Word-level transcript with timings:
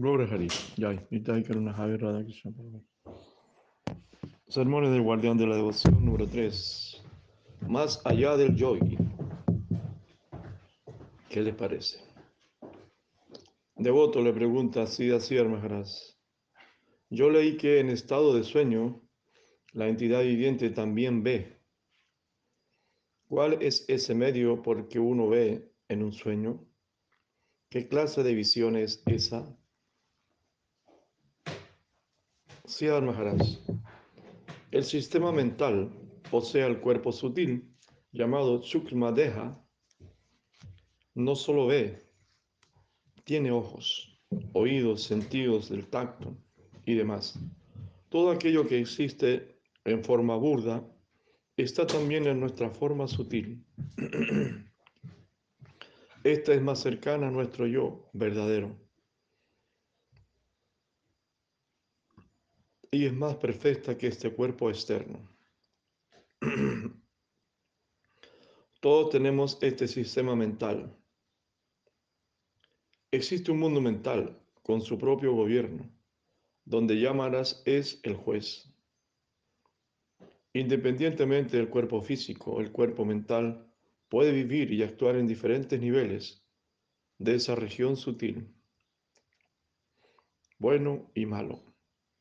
Dios. 0.00 0.72
Jai. 0.78 1.06
Sermones 4.48 4.90
del 4.92 5.02
Guardián 5.02 5.36
de 5.36 5.46
la 5.46 5.56
Devoción 5.56 6.02
número 6.02 6.26
3. 6.26 7.02
Más 7.68 8.00
allá 8.06 8.34
del 8.38 8.56
yogi. 8.56 8.96
¿Qué 11.28 11.42
les 11.42 11.54
parece? 11.54 11.98
Devoto 13.76 14.22
le 14.22 14.32
pregunta 14.32 14.84
a 14.84 14.86
Siddha 14.86 15.18
Maharaj. 15.44 15.88
Yo 17.10 17.28
leí 17.28 17.58
que 17.58 17.80
en 17.80 17.90
estado 17.90 18.34
de 18.34 18.42
sueño 18.42 19.02
la 19.72 19.86
entidad 19.86 20.22
viviente 20.22 20.70
también 20.70 21.22
ve. 21.22 21.60
¿Cuál 23.28 23.62
es 23.62 23.84
ese 23.86 24.14
medio 24.14 24.62
por 24.62 24.88
que 24.88 24.98
uno 24.98 25.28
ve 25.28 25.70
en 25.88 26.02
un 26.02 26.14
sueño? 26.14 26.64
¿Qué 27.68 27.86
clase 27.86 28.22
de 28.22 28.34
visión 28.34 28.76
es 28.76 29.02
esa? 29.04 29.59
Maharaj. 33.02 33.58
El 34.70 34.84
sistema 34.84 35.32
mental 35.32 35.90
posee 36.30 36.64
el 36.64 36.80
cuerpo 36.80 37.10
sutil 37.10 37.68
llamado 38.12 38.62
Deha. 39.12 39.60
No 41.14 41.34
solo 41.34 41.66
ve, 41.66 41.98
tiene 43.24 43.50
ojos, 43.50 44.22
oídos, 44.52 45.02
sentidos 45.02 45.68
del 45.68 45.88
tacto 45.88 46.36
y 46.86 46.94
demás. 46.94 47.38
Todo 48.08 48.30
aquello 48.30 48.66
que 48.68 48.78
existe 48.78 49.58
en 49.84 50.04
forma 50.04 50.36
burda 50.36 50.86
está 51.56 51.86
también 51.86 52.26
en 52.28 52.38
nuestra 52.38 52.70
forma 52.70 53.08
sutil. 53.08 53.64
Esta 56.22 56.54
es 56.54 56.62
más 56.62 56.78
cercana 56.78 57.28
a 57.28 57.30
nuestro 57.32 57.66
yo 57.66 58.08
verdadero. 58.12 58.89
Y 62.92 63.06
es 63.06 63.12
más 63.12 63.36
perfecta 63.36 63.96
que 63.96 64.08
este 64.08 64.32
cuerpo 64.32 64.68
externo. 64.68 65.20
Todos 68.80 69.10
tenemos 69.10 69.58
este 69.60 69.86
sistema 69.86 70.34
mental. 70.34 70.96
Existe 73.12 73.52
un 73.52 73.60
mundo 73.60 73.80
mental 73.80 74.40
con 74.62 74.80
su 74.80 74.98
propio 74.98 75.34
gobierno, 75.34 75.88
donde 76.64 76.98
Yamaras 76.98 77.62
es 77.64 78.00
el 78.02 78.16
juez. 78.16 78.72
Independientemente 80.52 81.56
del 81.56 81.68
cuerpo 81.68 82.02
físico, 82.02 82.60
el 82.60 82.72
cuerpo 82.72 83.04
mental 83.04 83.70
puede 84.08 84.32
vivir 84.32 84.72
y 84.72 84.82
actuar 84.82 85.14
en 85.14 85.28
diferentes 85.28 85.80
niveles 85.80 86.42
de 87.18 87.36
esa 87.36 87.54
región 87.54 87.96
sutil. 87.96 88.52
Bueno 90.58 91.10
y 91.14 91.26
malo. 91.26 91.69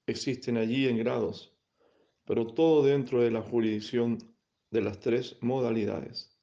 Existen 0.10 0.58
allí 0.58 0.88
en 0.88 0.98
grados, 0.98 1.56
pero 2.26 2.48
todo 2.48 2.84
dentro 2.84 3.22
de 3.22 3.30
la 3.30 3.44
jurisdicción 3.44 4.18
de 4.72 4.82
las 4.82 5.00
tres 5.00 5.38
modalidades 5.42 6.36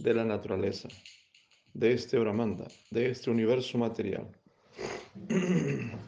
de 0.00 0.14
la 0.14 0.24
naturaleza, 0.24 0.88
de 1.72 1.92
este 1.92 2.18
Brahmanda, 2.18 2.66
de 2.90 3.10
este 3.10 3.30
universo 3.30 3.78
material. 3.78 4.28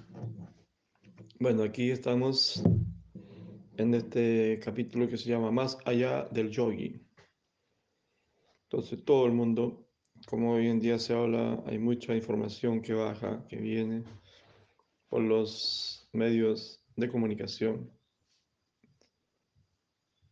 Bueno, 1.39 1.65
aquí 1.65 1.91
estamos 1.91 2.63
en 3.77 3.95
este 3.95 4.59
capítulo 4.65 5.07
que 5.07 5.19
se 5.19 5.29
llama 5.29 5.51
Más 5.51 5.77
allá 5.85 6.25
del 6.33 6.51
yogi. 6.51 6.99
Entonces 8.65 9.05
todo 9.05 9.27
el 9.27 9.33
mundo, 9.33 9.87
como 10.27 10.55
hoy 10.55 10.69
en 10.69 10.81
día 10.81 10.99
se 10.99 11.13
habla, 11.13 11.63
hay 11.67 11.79
mucha 11.79 12.17
información 12.17 12.81
que 12.81 12.95
baja, 12.95 13.47
que 13.49 13.57
viene 13.57 14.03
por 15.11 15.21
los 15.21 16.09
medios 16.15 16.83
de 16.97 17.09
comunicación, 17.09 17.91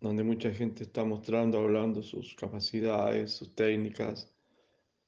donde 0.00 0.25
mucha 0.25 0.50
gente 0.50 0.84
está 0.84 1.04
mostrando, 1.04 1.58
hablando 1.58 2.02
sus 2.02 2.34
capacidades, 2.34 3.32
sus 3.32 3.54
técnicas, 3.54 4.34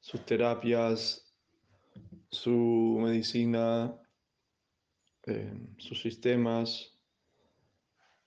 sus 0.00 0.24
terapias, 0.24 1.34
su 2.30 2.98
medicina, 3.00 3.98
eh, 5.26 5.52
sus 5.78 6.00
sistemas 6.00 6.92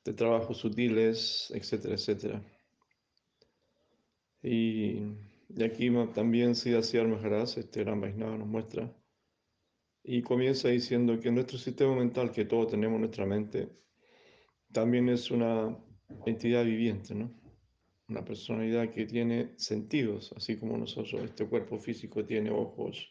de 0.04 0.14
trabajo 0.14 0.54
sutiles, 0.54 1.52
etcétera, 1.56 1.96
etcétera. 1.96 2.44
Y, 4.42 5.02
aquí 5.64 5.92
también 6.14 6.56
Siddha 6.56 6.82
Maharaj, 7.04 7.58
este 7.58 7.84
gran 7.84 8.00
Vaisnava, 8.00 8.38
nos 8.38 8.48
muestra 8.48 8.94
y 10.04 10.22
comienza 10.22 10.70
diciendo 10.70 11.20
que 11.20 11.32
nuestro 11.32 11.58
sistema 11.58 11.96
mental, 11.96 12.32
que 12.32 12.46
todos 12.46 12.72
tenemos 12.72 12.96
en 12.96 13.02
nuestra 13.02 13.26
mente, 13.26 13.70
también 14.72 15.10
es 15.10 15.32
una 15.32 15.78
entidad 16.26 16.64
viviente, 16.66 17.16
¿no? 17.16 17.32
Una 18.08 18.26
personalidad 18.26 18.90
que 18.90 19.06
tiene 19.06 19.54
sentidos, 19.58 20.34
así 20.36 20.58
como 20.58 20.78
nosotros, 20.78 21.22
este 21.24 21.48
cuerpo 21.48 21.78
físico 21.78 22.26
tiene 22.26 22.50
ojos, 22.50 23.08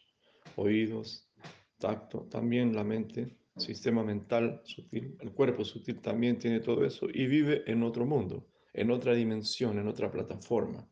oídos, 0.55 1.29
tacto, 1.77 2.27
también 2.29 2.75
la 2.75 2.83
mente, 2.83 3.37
sistema 3.55 4.03
mental 4.03 4.61
sutil, 4.63 5.17
el 5.19 5.31
cuerpo 5.31 5.63
sutil 5.63 5.99
también 6.01 6.37
tiene 6.37 6.59
todo 6.59 6.85
eso 6.85 7.07
y 7.13 7.27
vive 7.27 7.63
en 7.67 7.83
otro 7.83 8.05
mundo, 8.05 8.47
en 8.73 8.91
otra 8.91 9.13
dimensión, 9.13 9.79
en 9.79 9.87
otra 9.87 10.11
plataforma. 10.11 10.87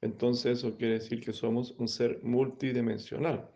Entonces 0.00 0.58
eso 0.58 0.76
quiere 0.76 0.94
decir 0.94 1.20
que 1.20 1.32
somos 1.32 1.72
un 1.78 1.88
ser 1.88 2.20
multidimensional. 2.22 3.50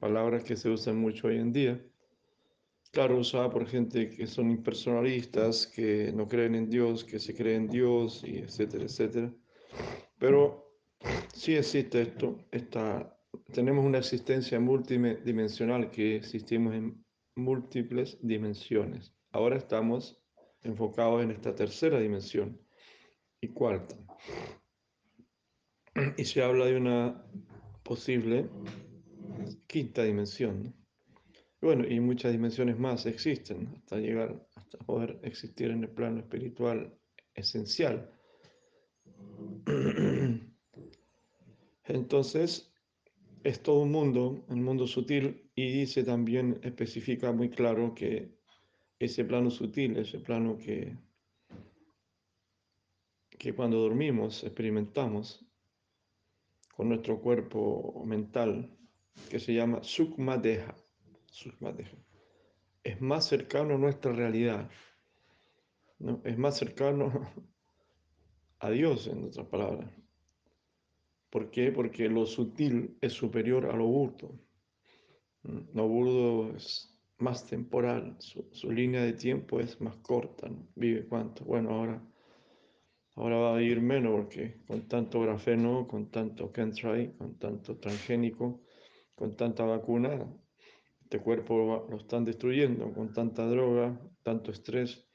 Palabras 0.00 0.42
que 0.42 0.56
se 0.56 0.68
usan 0.68 0.96
mucho 0.96 1.28
hoy 1.28 1.38
en 1.38 1.52
día. 1.52 1.80
Claro, 2.92 3.18
usada 3.18 3.48
por 3.50 3.66
gente 3.66 4.10
que 4.10 4.26
son 4.26 4.50
impersonalistas, 4.50 5.66
que 5.66 6.12
no 6.12 6.26
creen 6.26 6.56
en 6.56 6.68
Dios, 6.68 7.04
que 7.04 7.20
se 7.20 7.34
creen 7.34 7.62
en 7.62 7.68
Dios, 7.68 8.24
y 8.24 8.38
etcétera, 8.38 8.84
etcétera. 8.84 9.32
Pero 10.18 10.76
sí 11.32 11.54
existe 11.54 12.02
esto, 12.02 12.36
tenemos 13.52 13.84
una 13.84 13.98
existencia 13.98 14.58
multidimensional 14.58 15.90
que 15.90 16.16
existimos 16.16 16.74
en 16.74 17.04
múltiples 17.36 18.18
dimensiones. 18.22 19.14
Ahora 19.30 19.56
estamos 19.56 20.20
enfocados 20.62 21.22
en 21.22 21.30
esta 21.30 21.54
tercera 21.54 22.00
dimensión 22.00 22.60
y 23.40 23.48
cuarta 23.48 23.96
y 26.16 26.24
se 26.24 26.42
habla 26.42 26.66
de 26.66 26.76
una 26.76 27.24
posible 27.82 28.48
quinta 29.66 30.02
dimensión. 30.04 30.74
Bueno, 31.60 31.86
y 31.86 32.00
muchas 32.00 32.32
dimensiones 32.32 32.78
más 32.78 33.04
existen 33.06 33.68
hasta 33.76 33.98
llegar, 33.98 34.46
hasta 34.54 34.78
poder 34.78 35.18
existir 35.22 35.70
en 35.70 35.82
el 35.84 35.90
plano 35.90 36.20
espiritual 36.20 36.98
esencial. 37.34 38.10
Entonces, 41.84 42.72
es 43.44 43.62
todo 43.62 43.80
un 43.82 43.90
mundo, 43.90 44.44
un 44.48 44.62
mundo 44.62 44.86
sutil, 44.86 45.50
y 45.54 45.70
dice 45.72 46.04
también, 46.04 46.58
especifica 46.62 47.32
muy 47.32 47.50
claro 47.50 47.94
que 47.94 48.38
ese 48.98 49.24
plano 49.24 49.50
sutil, 49.50 49.96
ese 49.96 50.18
plano 50.20 50.56
que, 50.58 50.96
que 53.38 53.54
cuando 53.54 53.78
dormimos 53.78 54.44
experimentamos, 54.44 55.44
con 56.74 56.88
nuestro 56.88 57.20
cuerpo 57.20 58.02
mental, 58.06 58.70
que 59.28 59.38
se 59.38 59.54
llama 59.54 59.82
Sukma 59.82 60.36
Deha. 60.36 60.74
Es 62.82 63.00
más 63.00 63.26
cercano 63.26 63.74
a 63.74 63.78
nuestra 63.78 64.12
realidad. 64.12 64.70
¿no? 65.98 66.20
Es 66.24 66.38
más 66.38 66.56
cercano 66.56 67.10
a 68.58 68.70
Dios, 68.70 69.06
en 69.06 69.24
otras 69.24 69.46
palabras. 69.46 69.90
¿Por 71.30 71.50
qué? 71.50 71.70
Porque 71.72 72.08
lo 72.08 72.26
sutil 72.26 72.96
es 73.00 73.12
superior 73.12 73.66
a 73.66 73.76
lo 73.76 73.86
burdo. 73.86 74.38
Lo 75.42 75.88
burdo 75.88 76.54
es 76.56 76.98
más 77.18 77.46
temporal, 77.46 78.16
su, 78.18 78.72
línea 78.72 79.02
de 79.02 79.12
tiempo 79.12 79.60
es 79.60 79.80
más 79.80 79.96
corta. 79.98 80.50
¿Vive 80.74 81.06
cuánto? 81.06 81.44
Bueno, 81.44 81.70
ahora 81.70 82.02
Ahora 83.16 83.36
va 83.36 83.56
a 83.56 83.62
ir 83.62 83.80
menos 83.82 84.12
porque 84.12 84.60
con 84.66 84.88
tanto 84.88 85.20
grafeno, 85.20 85.86
con 85.86 86.10
tanto 86.10 86.50
chemtrail, 86.54 87.12
con 87.18 87.38
tanto 87.38 87.76
transgénico, 87.76 88.62
con 89.20 89.36
tanta 89.36 89.66
vacuna, 89.66 90.18
este 91.02 91.20
cuerpo 91.20 91.86
lo 91.90 91.96
están 91.98 92.24
destruyendo, 92.24 92.90
con 92.94 93.12
tanta 93.12 93.46
droga, 93.46 94.00
tanto 94.22 94.50
estrés, 94.50 95.06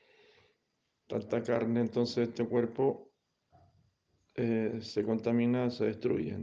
tanta 1.08 1.42
carne, 1.42 1.82
entonces 1.82 2.30
este 2.30 2.46
cuerpo 2.46 3.12
eh, 4.36 4.78
se 4.80 5.04
contamina, 5.04 5.72
se 5.72 5.86
destruye. 5.86 6.38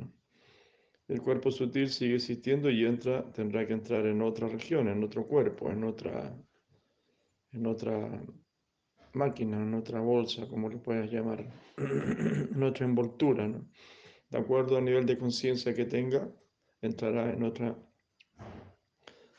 El 1.07 1.23
cuerpo 1.23 1.53
sutil 1.53 1.89
sigue 1.89 2.17
existiendo 2.17 2.69
y 2.69 2.85
entra, 2.85 3.31
tendrá 3.31 3.65
que 3.65 3.75
entrar 3.75 4.07
en 4.07 4.23
otra 4.23 4.49
región, 4.49 4.89
en 4.89 5.05
otro 5.05 5.29
cuerpo, 5.29 5.71
en 5.71 5.85
otra, 5.85 6.37
en 7.53 7.65
otra 7.65 8.25
máquina, 9.13 9.63
en 9.63 9.75
otra 9.75 10.01
bolsa, 10.01 10.49
como 10.49 10.69
le 10.69 10.79
puedas 10.79 11.09
llamar, 11.13 11.49
en 11.79 12.61
otra 12.61 12.87
envoltura. 12.87 13.49
De 14.31 14.39
acuerdo 14.39 14.79
al 14.79 14.85
nivel 14.85 15.07
de 15.07 15.17
conciencia 15.17 15.73
que 15.73 15.85
tenga, 15.85 16.29
entrará 16.83 17.33
en 17.33 17.43
otra 17.45 17.77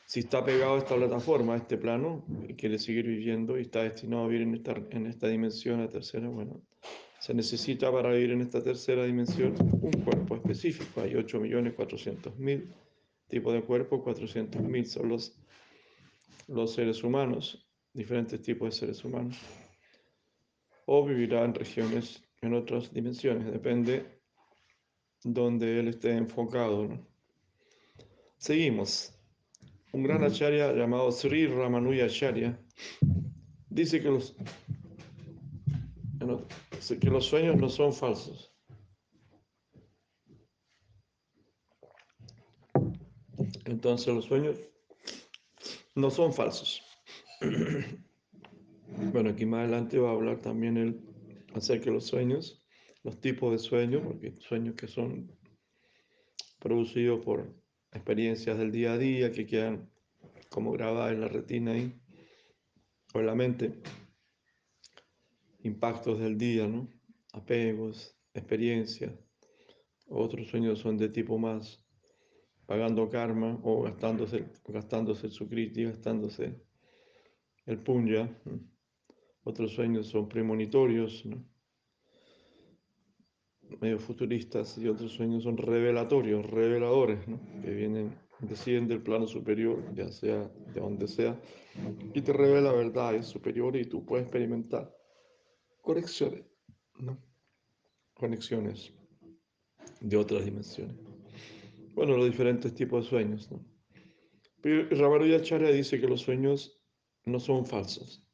Si 0.06 0.20
está 0.20 0.44
pegado 0.44 0.74
a 0.74 0.78
esta 0.78 0.96
plataforma, 0.96 1.54
a 1.54 1.56
este 1.58 1.76
plano, 1.76 2.24
y 2.48 2.54
quiere 2.54 2.78
seguir 2.78 3.06
viviendo 3.06 3.58
y 3.58 3.62
está 3.62 3.82
destinado 3.82 4.24
a 4.24 4.28
vivir 4.28 4.42
en 4.42 4.54
esta, 4.54 4.74
en 4.90 5.06
esta 5.06 5.28
dimensión, 5.28 5.80
la 5.80 5.88
tercera, 5.88 6.28
bueno, 6.28 6.62
se 7.20 7.32
necesita 7.32 7.90
para 7.90 8.12
vivir 8.12 8.32
en 8.32 8.42
esta 8.42 8.62
tercera 8.62 9.04
dimensión 9.04 9.54
un 9.80 9.92
cuerpo 10.04 10.36
específico. 10.36 11.00
Hay 11.00 11.12
8.400.000 11.12 12.74
tipos 13.28 13.54
de 13.54 13.62
cuerpos, 13.62 14.00
400.000 14.00 14.84
son 14.84 15.08
los, 15.08 15.34
los 16.48 16.74
seres 16.74 17.02
humanos, 17.02 17.66
diferentes 17.94 18.42
tipos 18.42 18.68
de 18.68 18.78
seres 18.78 19.04
humanos. 19.04 19.38
O 20.86 21.06
vivirá 21.06 21.44
en 21.44 21.54
regiones, 21.54 22.22
en 22.42 22.52
otras 22.52 22.92
dimensiones, 22.92 23.50
depende 23.50 24.20
donde 25.22 25.80
él 25.80 25.88
esté 25.88 26.12
enfocado. 26.12 26.88
Seguimos. 28.44 29.10
Un 29.94 30.02
gran 30.02 30.22
acharya 30.22 30.70
llamado 30.74 31.10
Sri 31.10 31.46
Ramanuja 31.46 32.04
Acharya 32.04 32.60
dice 33.70 34.02
que 34.02 34.10
los, 34.10 34.36
que 37.00 37.08
los 37.08 37.24
sueños 37.24 37.56
no 37.56 37.70
son 37.70 37.94
falsos. 37.94 38.54
Entonces 43.64 44.14
los 44.14 44.26
sueños 44.26 44.60
no 45.94 46.10
son 46.10 46.34
falsos. 46.34 46.82
Bueno, 49.12 49.30
aquí 49.30 49.46
más 49.46 49.60
adelante 49.60 49.98
va 49.98 50.10
a 50.10 50.12
hablar 50.12 50.40
también 50.40 50.76
él 50.76 51.00
acerca 51.54 51.86
de 51.86 51.92
los 51.92 52.06
sueños, 52.06 52.62
los 53.02 53.20
tipos 53.20 53.50
de 53.52 53.58
sueños, 53.58 54.02
porque 54.04 54.36
sueños 54.38 54.74
que 54.76 54.86
son 54.86 55.32
producidos 56.60 57.24
por 57.24 57.63
experiencias 57.94 58.58
del 58.58 58.70
día 58.70 58.92
a 58.92 58.98
día 58.98 59.32
que 59.32 59.46
quedan 59.46 59.88
como 60.50 60.72
grabadas 60.72 61.12
en 61.12 61.20
la 61.20 61.28
retina 61.28 61.72
ahí, 61.72 61.94
o 63.14 63.20
en 63.20 63.26
la 63.26 63.34
mente, 63.34 63.82
impactos 65.62 66.18
del 66.18 66.36
día, 66.36 66.66
¿no? 66.66 66.88
apegos, 67.32 68.16
experiencias. 68.32 69.12
Otros 70.08 70.48
sueños 70.48 70.78
son 70.78 70.96
de 70.96 71.08
tipo 71.08 71.38
más 71.38 71.84
pagando 72.66 73.08
karma 73.10 73.60
o 73.62 73.82
gastándose, 73.82 74.46
gastándose 74.66 75.26
el 75.26 75.32
sukriti, 75.32 75.84
gastándose 75.84 76.54
el 77.66 77.78
punya. 77.78 78.30
Otros 79.42 79.72
sueños 79.72 80.08
son 80.08 80.28
premonitorios, 80.28 81.26
¿no? 81.26 81.44
Medio 83.80 83.98
futuristas, 83.98 84.78
y 84.78 84.88
otros 84.88 85.12
sueños 85.12 85.44
son 85.44 85.56
revelatorios, 85.56 86.44
reveladores, 86.46 87.20
que 87.62 87.70
vienen, 87.70 88.14
deciden 88.40 88.86
del 88.86 89.02
plano 89.02 89.26
superior, 89.26 89.82
ya 89.94 90.10
sea 90.10 90.50
de 90.72 90.80
donde 90.80 91.08
sea, 91.08 91.40
y 92.12 92.20
te 92.20 92.32
revela 92.32 92.72
verdades 92.72 93.26
superiores 93.26 93.86
y 93.86 93.90
tú 93.90 94.04
puedes 94.04 94.24
experimentar 94.24 94.94
conexiones, 95.80 96.44
¿no? 96.98 97.18
conexiones 98.14 98.92
de 100.00 100.16
otras 100.16 100.44
dimensiones. 100.44 100.96
Bueno, 101.94 102.16
los 102.16 102.26
diferentes 102.26 102.74
tipos 102.74 103.04
de 103.04 103.10
sueños. 103.10 103.50
¿no? 103.50 103.64
Pero 104.60 104.88
Ramanuja 104.90 105.38
dice 105.70 106.00
que 106.00 106.08
los 106.08 106.22
sueños 106.22 106.80
no 107.24 107.38
son 107.38 107.66
falsos. 107.66 108.26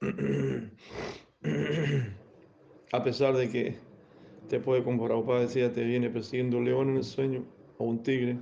A 2.92 3.02
pesar 3.02 3.36
de 3.36 3.50
que 3.50 3.76
te 4.48 4.60
puede, 4.60 4.82
como 4.82 5.04
Prabhupada 5.04 5.40
decía, 5.40 5.72
te 5.72 5.84
viene 5.84 6.10
persiguiendo 6.10 6.58
un 6.58 6.64
león 6.64 6.90
en 6.90 6.96
el 6.98 7.04
sueño 7.04 7.44
o 7.78 7.84
un 7.84 8.02
tigre, 8.02 8.38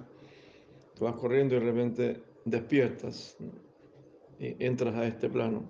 tú 0.94 1.04
vas 1.04 1.14
corriendo 1.16 1.56
y 1.56 1.60
de 1.60 1.64
repente 1.64 2.22
despiertas 2.44 3.36
y 4.38 4.56
entras 4.64 4.94
a 4.94 5.06
este 5.06 5.28
plano. 5.28 5.62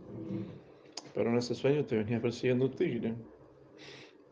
Pero 1.15 1.31
en 1.31 1.37
ese 1.37 1.55
sueño 1.55 1.85
te 1.85 1.97
venía 1.97 2.21
persiguiendo 2.21 2.67
un 2.67 2.73
tigre. 2.73 3.15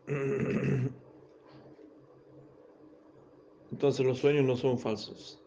Entonces 3.71 4.05
los 4.05 4.19
sueños 4.19 4.45
no 4.45 4.57
son 4.57 4.79
falsos. 4.79 5.41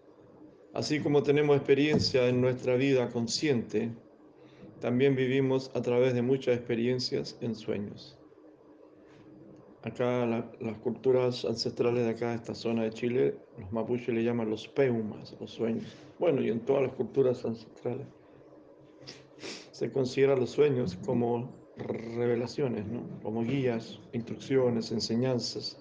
Así 0.73 1.00
como 1.00 1.21
tenemos 1.23 1.55
experiencia 1.57 2.27
en 2.27 2.41
nuestra 2.41 2.75
vida 2.75 3.09
consciente, 3.09 3.91
también 4.79 5.15
vivimos 5.15 5.71
a 5.75 5.81
través 5.81 6.13
de 6.13 6.21
muchas 6.21 6.57
experiencias 6.57 7.38
en 7.41 7.55
sueños. 7.55 8.17
Acá 9.83 10.25
las 10.25 10.77
culturas 10.77 11.44
ancestrales 11.44 12.06
de 12.06 12.12
acá, 12.12 12.30
de 12.30 12.35
esta 12.35 12.56
zona 12.56 12.83
de 12.83 12.91
Chile, 12.91 13.35
los 13.59 13.71
mapuches 13.74 14.15
le 14.15 14.24
llaman 14.24 14.50
los 14.50 14.65
peumas, 14.68 15.35
los 15.41 15.51
sueños. 15.51 15.83
Bueno, 16.19 16.41
y 16.41 16.50
en 16.50 16.62
todas 16.62 16.83
las 16.83 16.94
culturas 16.94 17.44
ancestrales 17.44 18.07
se 19.71 19.91
consideran 19.91 20.39
los 20.39 20.51
sueños 20.51 20.97
como 21.06 21.51
revelaciones, 21.75 22.85
¿no? 22.88 23.01
como 23.21 23.44
guías, 23.44 24.00
instrucciones, 24.13 24.91
enseñanzas, 24.91 25.77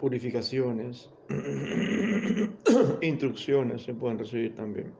purificaciones, 0.00 1.10
instrucciones 3.02 3.82
se 3.82 3.94
pueden 3.94 4.18
recibir 4.18 4.56
también. 4.56 4.92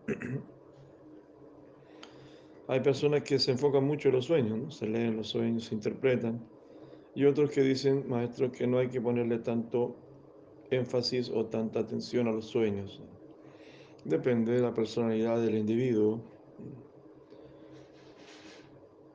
Hay 2.69 2.81
personas 2.81 3.23
que 3.23 3.39
se 3.39 3.51
enfocan 3.51 3.85
mucho 3.85 4.09
en 4.09 4.15
los 4.15 4.27
sueños, 4.27 4.59
¿no? 4.59 4.71
se 4.71 4.87
leen 4.87 5.17
los 5.17 5.29
sueños, 5.29 5.65
se 5.65 5.75
interpretan, 5.75 6.41
y 7.15 7.25
otros 7.25 7.51
que 7.51 7.63
dicen, 7.63 8.05
maestro, 8.09 8.51
que 8.51 8.67
no 8.67 8.79
hay 8.79 8.89
que 8.89 9.01
ponerle 9.01 9.39
tanto 9.39 9.97
énfasis 10.71 11.31
o 11.31 11.47
tanta 11.47 11.81
atención 11.81 12.29
a 12.29 12.33
los 12.33 12.47
sueños. 12.47 13.01
Depende 14.05 14.53
de 14.53 14.61
la 14.61 14.75
personalidad 14.75 15.41
del 15.41 15.57
individuo. 15.57 16.21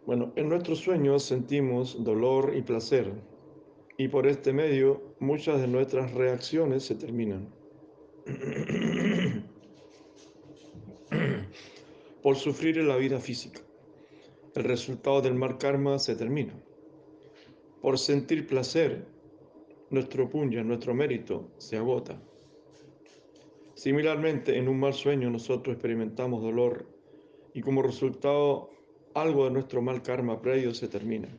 Bueno, 0.05 0.31
en 0.35 0.49
nuestros 0.49 0.79
sueños 0.79 1.23
sentimos 1.23 2.03
dolor 2.03 2.53
y 2.55 2.61
placer, 2.61 3.11
y 3.97 4.07
por 4.07 4.27
este 4.27 4.53
medio 4.53 5.01
muchas 5.19 5.59
de 5.61 5.67
nuestras 5.67 6.13
reacciones 6.13 6.83
se 6.83 6.95
terminan. 6.95 7.49
por 12.21 12.35
sufrir 12.35 12.77
en 12.77 12.87
la 12.87 12.97
vida 12.97 13.19
física. 13.19 13.61
El 14.55 14.63
resultado 14.63 15.21
del 15.21 15.35
mal 15.35 15.57
karma 15.57 15.99
se 15.99 16.15
termina. 16.15 16.53
Por 17.81 17.97
sentir 17.97 18.45
placer, 18.45 19.05
nuestro 19.89 20.29
puño, 20.29 20.63
nuestro 20.63 20.93
mérito 20.93 21.51
se 21.57 21.77
agota. 21.77 22.21
Similarmente, 23.73 24.57
en 24.57 24.67
un 24.67 24.79
mal 24.79 24.93
sueño 24.93 25.29
nosotros 25.29 25.73
experimentamos 25.73 26.41
dolor 26.41 26.85
y 27.53 27.61
como 27.61 27.81
resultado 27.81 28.69
algo 29.13 29.45
de 29.45 29.51
nuestro 29.51 29.81
mal 29.81 30.01
karma 30.01 30.41
previo 30.41 30.73
se 30.73 30.87
termina. 30.87 31.29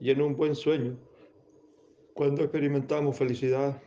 Y 0.00 0.10
en 0.10 0.20
un 0.20 0.36
buen 0.36 0.54
sueño, 0.54 0.98
cuando 2.14 2.42
experimentamos 2.42 3.16
felicidad 3.16 3.80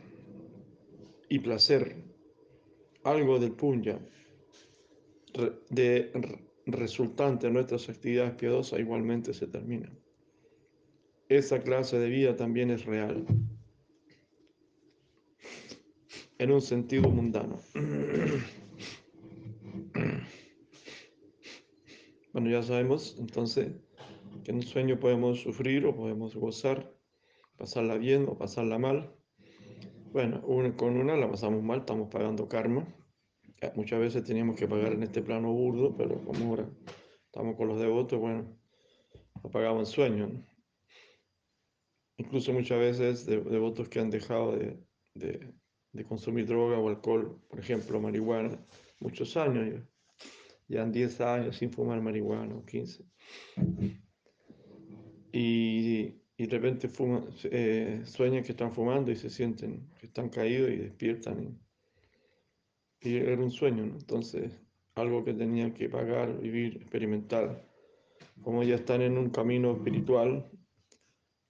y 1.28 1.38
placer, 1.38 1.96
algo 3.04 3.38
del 3.38 3.52
punya 3.52 3.98
de 5.70 6.10
resultante 6.66 7.46
de 7.46 7.52
nuestras 7.52 7.88
actividades 7.88 8.34
piadosas 8.34 8.80
igualmente 8.80 9.32
se 9.32 9.46
termina. 9.46 9.90
Esa 11.32 11.60
clase 11.62 11.98
de 11.98 12.10
vida 12.10 12.36
también 12.36 12.70
es 12.70 12.84
real, 12.84 13.24
en 16.36 16.52
un 16.52 16.60
sentido 16.60 17.08
mundano. 17.08 17.58
Bueno, 22.34 22.50
ya 22.50 22.62
sabemos 22.62 23.16
entonces 23.18 23.72
que 24.44 24.50
en 24.50 24.58
un 24.58 24.62
sueño 24.62 25.00
podemos 25.00 25.40
sufrir 25.40 25.86
o 25.86 25.96
podemos 25.96 26.36
gozar, 26.36 26.94
pasarla 27.56 27.96
bien 27.96 28.26
o 28.28 28.36
pasarla 28.36 28.78
mal. 28.78 29.14
Bueno, 30.12 30.42
con 30.76 30.98
una 30.98 31.16
la 31.16 31.30
pasamos 31.30 31.62
mal, 31.62 31.78
estamos 31.80 32.08
pagando 32.10 32.46
karma 32.46 32.86
muchas 33.74 34.00
veces 34.00 34.24
teníamos 34.24 34.56
que 34.56 34.68
pagar 34.68 34.92
en 34.92 35.02
este 35.02 35.22
plano 35.22 35.50
burdo, 35.50 35.96
pero 35.96 36.22
como 36.24 36.50
ahora 36.50 36.68
estamos 37.24 37.56
con 37.56 37.68
los 37.68 37.80
devotos, 37.80 38.18
bueno, 38.18 38.54
lo 39.42 39.50
pagamos 39.50 39.88
en 39.88 39.94
sueño. 39.94 40.51
Incluso 42.22 42.52
muchas 42.52 42.78
veces 42.78 43.26
devotos 43.26 43.88
que 43.88 43.98
han 43.98 44.10
dejado 44.10 44.56
de, 44.56 44.78
de, 45.14 46.04
consumir 46.04 46.46
droga 46.46 46.78
o 46.78 46.88
alcohol, 46.88 47.40
por 47.48 47.58
ejemplo, 47.58 48.00
marihuana, 48.00 48.64
muchos 49.00 49.36
años, 49.36 49.82
ya, 50.68 50.82
han 50.82 50.92
10 50.92 51.20
años 51.20 51.56
sin 51.56 51.72
fumar 51.72 52.00
marihuana, 52.00 52.54
o 52.54 52.64
15. 52.64 53.04
Y, 55.32 56.14
y 56.36 56.46
de 56.46 56.58
repente 56.58 56.88
eh, 57.44 58.02
sueñan 58.04 58.44
que 58.44 58.52
están 58.52 58.72
fumando 58.72 59.10
y 59.10 59.16
se 59.16 59.28
sienten 59.28 59.90
que 59.98 60.06
están 60.06 60.28
caídos 60.28 60.70
y 60.70 60.76
despiertan 60.76 61.58
y 63.00 63.16
era 63.16 63.42
un 63.42 63.50
sueño, 63.50 63.82
Entonces, 63.82 64.52
algo 64.94 65.24
que 65.24 65.34
tenían 65.34 65.74
que 65.74 65.88
pagar, 65.88 66.38
vivir, 66.38 66.76
experimentar. 66.76 67.66
Como 68.42 68.62
ya 68.62 68.76
están 68.76 69.02
en 69.02 69.18
un 69.18 69.30
camino 69.30 69.72
espiritual, 69.72 70.48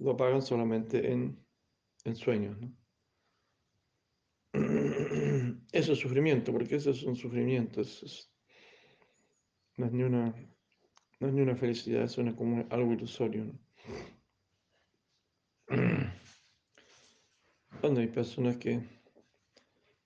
lo 0.02 0.16
pagan 0.16 0.42
solamente 0.42 1.12
en, 1.12 1.38
en 2.04 2.16
sueños, 2.16 2.56
Eso 5.72 5.92
es 5.94 5.98
sufrimiento, 5.98 6.52
porque 6.52 6.76
eso 6.76 6.90
es 6.90 7.02
un 7.02 7.16
sufrimiento, 7.16 7.80
no, 9.78 9.86
es 9.86 9.92
ni 9.92 10.02
una, 10.02 10.34
no 11.18 11.28
es 11.28 11.32
ni 11.32 11.40
una 11.40 11.56
felicidad, 11.56 12.04
es 12.04 12.34
como 12.34 12.66
algo 12.68 12.92
ilusorio. 12.92 13.50
Cuando 17.80 18.00
hay 18.00 18.08
personas 18.08 18.58
que, 18.58 18.82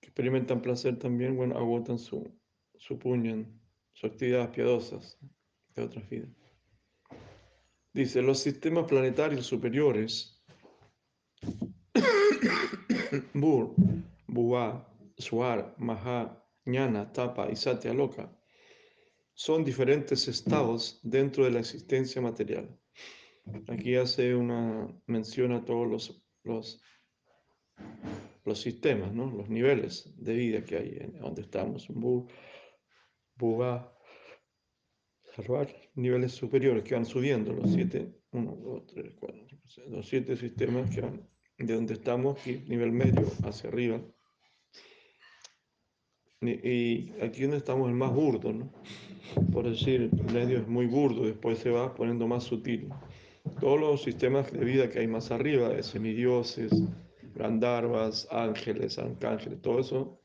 experimentan 0.01 0.61
placer 0.61 0.97
también, 0.97 1.35
bueno, 1.35 1.55
agotan 1.57 1.99
su, 1.99 2.27
su 2.75 2.97
puño 2.97 3.31
en 3.31 3.61
sus 3.93 4.09
actividades 4.09 4.49
piadosas 4.49 5.19
de 5.75 5.83
otras 5.83 6.09
vidas. 6.09 6.46
Dice, 7.97 8.21
los 8.21 8.37
sistemas 8.37 8.85
planetarios 8.85 9.47
superiores, 9.47 10.39
Bur, 13.33 13.73
Buá, 14.27 14.87
Suar, 15.17 15.73
Maha, 15.79 16.47
Ñana, 16.65 17.11
Tapa 17.11 17.49
y 17.51 17.55
Satya 17.55 17.95
Loka, 17.95 18.31
son 19.33 19.65
diferentes 19.65 20.27
estados 20.27 20.99
dentro 21.01 21.43
de 21.45 21.49
la 21.49 21.59
existencia 21.59 22.21
material. 22.21 22.79
Aquí 23.67 23.95
hace 23.95 24.35
una 24.35 24.95
mención 25.07 25.51
a 25.53 25.65
todos 25.65 25.87
los, 25.87 26.23
los, 26.43 26.79
los 28.45 28.61
sistemas, 28.61 29.11
¿no? 29.11 29.25
los 29.31 29.49
niveles 29.49 30.13
de 30.23 30.35
vida 30.35 30.63
que 30.63 30.77
hay 30.77 30.97
en 30.99 31.17
donde 31.17 31.41
estamos. 31.41 31.87
Bu, 31.89 32.27
Buá, 35.45 35.67
niveles 35.93 36.31
superiores 36.31 36.83
que 36.83 36.95
van 36.95 37.05
subiendo, 37.05 37.53
los 37.53 37.71
siete, 37.71 38.11
uno, 38.31 38.55
dos, 38.55 38.87
tres, 38.87 39.13
cuatro, 39.19 39.45
los 39.89 40.07
siete 40.07 40.35
sistemas 40.35 40.89
que 40.89 41.01
van 41.01 41.21
de 41.59 41.73
donde 41.75 41.93
estamos, 41.93 42.39
aquí, 42.39 42.63
nivel 42.67 42.91
medio 42.91 43.27
hacia 43.43 43.69
arriba. 43.69 44.01
Y 46.41 47.11
aquí 47.21 47.43
donde 47.43 47.57
estamos 47.57 47.87
el 47.87 47.95
más 47.95 48.13
burdo, 48.13 48.51
¿no? 48.51 48.71
Por 49.51 49.69
decir, 49.69 50.09
el 50.11 50.33
medio 50.33 50.59
es 50.59 50.67
muy 50.67 50.87
burdo, 50.87 51.25
después 51.25 51.59
se 51.59 51.69
va 51.69 51.93
poniendo 51.93 52.27
más 52.27 52.43
sutil. 52.43 52.89
Todos 53.59 53.79
los 53.79 54.03
sistemas 54.03 54.51
de 54.51 54.65
vida 54.65 54.89
que 54.89 54.99
hay 54.99 55.07
más 55.07 55.31
arriba, 55.31 55.69
de 55.69 55.83
semidioses, 55.83 56.71
grandarvas, 57.35 58.27
ángeles, 58.31 58.97
arcángeles, 58.97 59.61
todo 59.61 59.79
eso, 59.79 60.21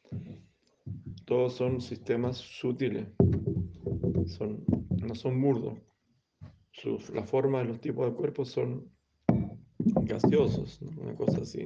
todos 1.27 1.55
son 1.55 1.81
sistemas 1.81 2.39
sutiles, 2.39 3.07
son, 4.27 4.65
no 4.91 5.15
son 5.15 5.41
burdos. 5.41 5.79
la 7.13 7.23
forma 7.25 7.61
de 7.61 7.67
los 7.67 7.81
tipos 7.81 8.07
de 8.07 8.15
cuerpos 8.15 8.51
son 8.51 8.91
gaseosos, 9.79 10.81
una 10.83 11.15
cosa 11.15 11.43
así. 11.43 11.65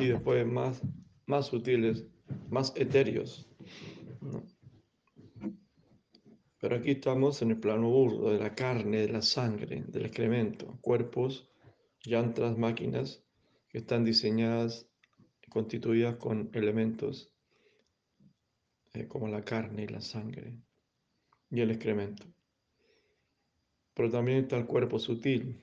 Y 0.00 0.06
después 0.06 0.46
más, 0.46 0.82
más 1.26 1.46
sutiles, 1.46 2.06
más 2.50 2.72
etéreos. 2.76 3.48
Pero 6.60 6.76
aquí 6.76 6.92
estamos 6.92 7.42
en 7.42 7.50
el 7.50 7.60
plano 7.60 7.90
burdo 7.90 8.32
de 8.32 8.38
la 8.38 8.54
carne, 8.54 8.98
de 8.98 9.08
la 9.08 9.22
sangre, 9.22 9.84
del 9.88 10.06
excremento, 10.06 10.78
cuerpos, 10.80 11.48
yantras, 12.02 12.56
máquinas 12.56 13.22
que 13.68 13.78
están 13.78 14.04
diseñadas, 14.04 14.88
constituidas 15.50 16.16
con 16.16 16.50
elementos 16.54 17.32
eh, 18.94 19.06
como 19.06 19.28
la 19.28 19.44
carne 19.44 19.84
y 19.84 19.88
la 19.88 20.00
sangre 20.00 20.65
y 21.50 21.60
el 21.60 21.70
excremento. 21.70 22.24
Pero 23.94 24.10
también 24.10 24.38
está 24.38 24.56
el 24.56 24.66
cuerpo 24.66 24.98
sutil, 24.98 25.60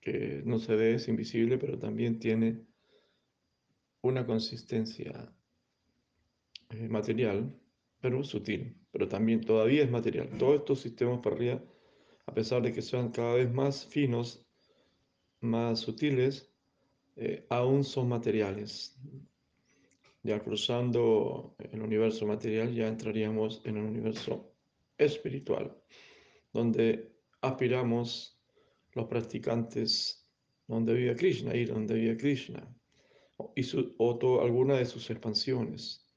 que 0.00 0.42
no 0.44 0.58
se 0.58 0.74
ve, 0.74 0.94
es 0.94 1.08
invisible, 1.08 1.56
pero 1.58 1.78
también 1.78 2.18
tiene 2.18 2.66
una 4.02 4.26
consistencia 4.26 5.32
eh, 6.70 6.88
material, 6.88 7.58
pero 8.00 8.22
sutil, 8.22 8.76
pero 8.90 9.08
también 9.08 9.40
todavía 9.40 9.82
es 9.82 9.90
material. 9.90 10.36
Todos 10.38 10.56
estos 10.56 10.80
sistemas 10.80 11.20
para 11.20 11.62
a 12.26 12.34
pesar 12.34 12.62
de 12.62 12.72
que 12.72 12.82
sean 12.82 13.10
cada 13.10 13.34
vez 13.34 13.52
más 13.52 13.86
finos, 13.86 14.46
más 15.40 15.80
sutiles, 15.80 16.52
eh, 17.16 17.46
aún 17.48 17.84
son 17.84 18.08
materiales. 18.08 18.98
Ya 20.22 20.42
cruzando 20.42 21.54
el 21.58 21.82
universo 21.82 22.26
material, 22.26 22.74
ya 22.74 22.88
entraríamos 22.88 23.62
en 23.64 23.76
el 23.76 23.84
universo 23.84 24.53
espiritual, 24.98 25.76
donde 26.52 27.12
aspiramos 27.40 28.40
los 28.92 29.06
practicantes 29.06 30.26
donde 30.66 30.94
vive 30.94 31.16
Krishna, 31.16 31.54
ir 31.54 31.72
donde 31.72 31.94
vive 31.94 32.16
Krishna, 32.16 32.74
y 33.54 33.62
su, 33.62 33.94
o 33.98 34.40
alguna 34.40 34.74
de 34.76 34.86
sus 34.86 35.10
expansiones, 35.10 36.08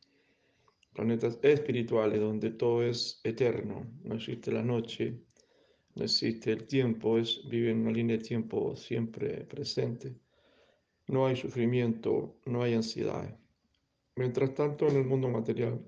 planetas 0.93 1.39
espirituales 1.41 2.19
donde 2.19 2.51
todo 2.51 2.83
es 2.83 3.19
eterno, 3.23 3.85
no 4.03 4.15
existe 4.15 4.51
la 4.51 4.63
noche, 4.63 5.21
no 5.95 6.03
existe 6.03 6.51
el 6.51 6.67
tiempo, 6.67 7.17
es, 7.17 7.41
vive 7.49 7.71
en 7.71 7.81
una 7.81 7.91
línea 7.91 8.17
de 8.17 8.23
tiempo 8.23 8.75
siempre 8.75 9.45
presente, 9.45 10.15
no 11.07 11.25
hay 11.25 11.35
sufrimiento, 11.35 12.39
no 12.45 12.63
hay 12.63 12.73
ansiedad. 12.73 13.39
Mientras 14.15 14.53
tanto, 14.53 14.87
en 14.87 14.97
el 14.97 15.05
mundo 15.05 15.29
material, 15.29 15.79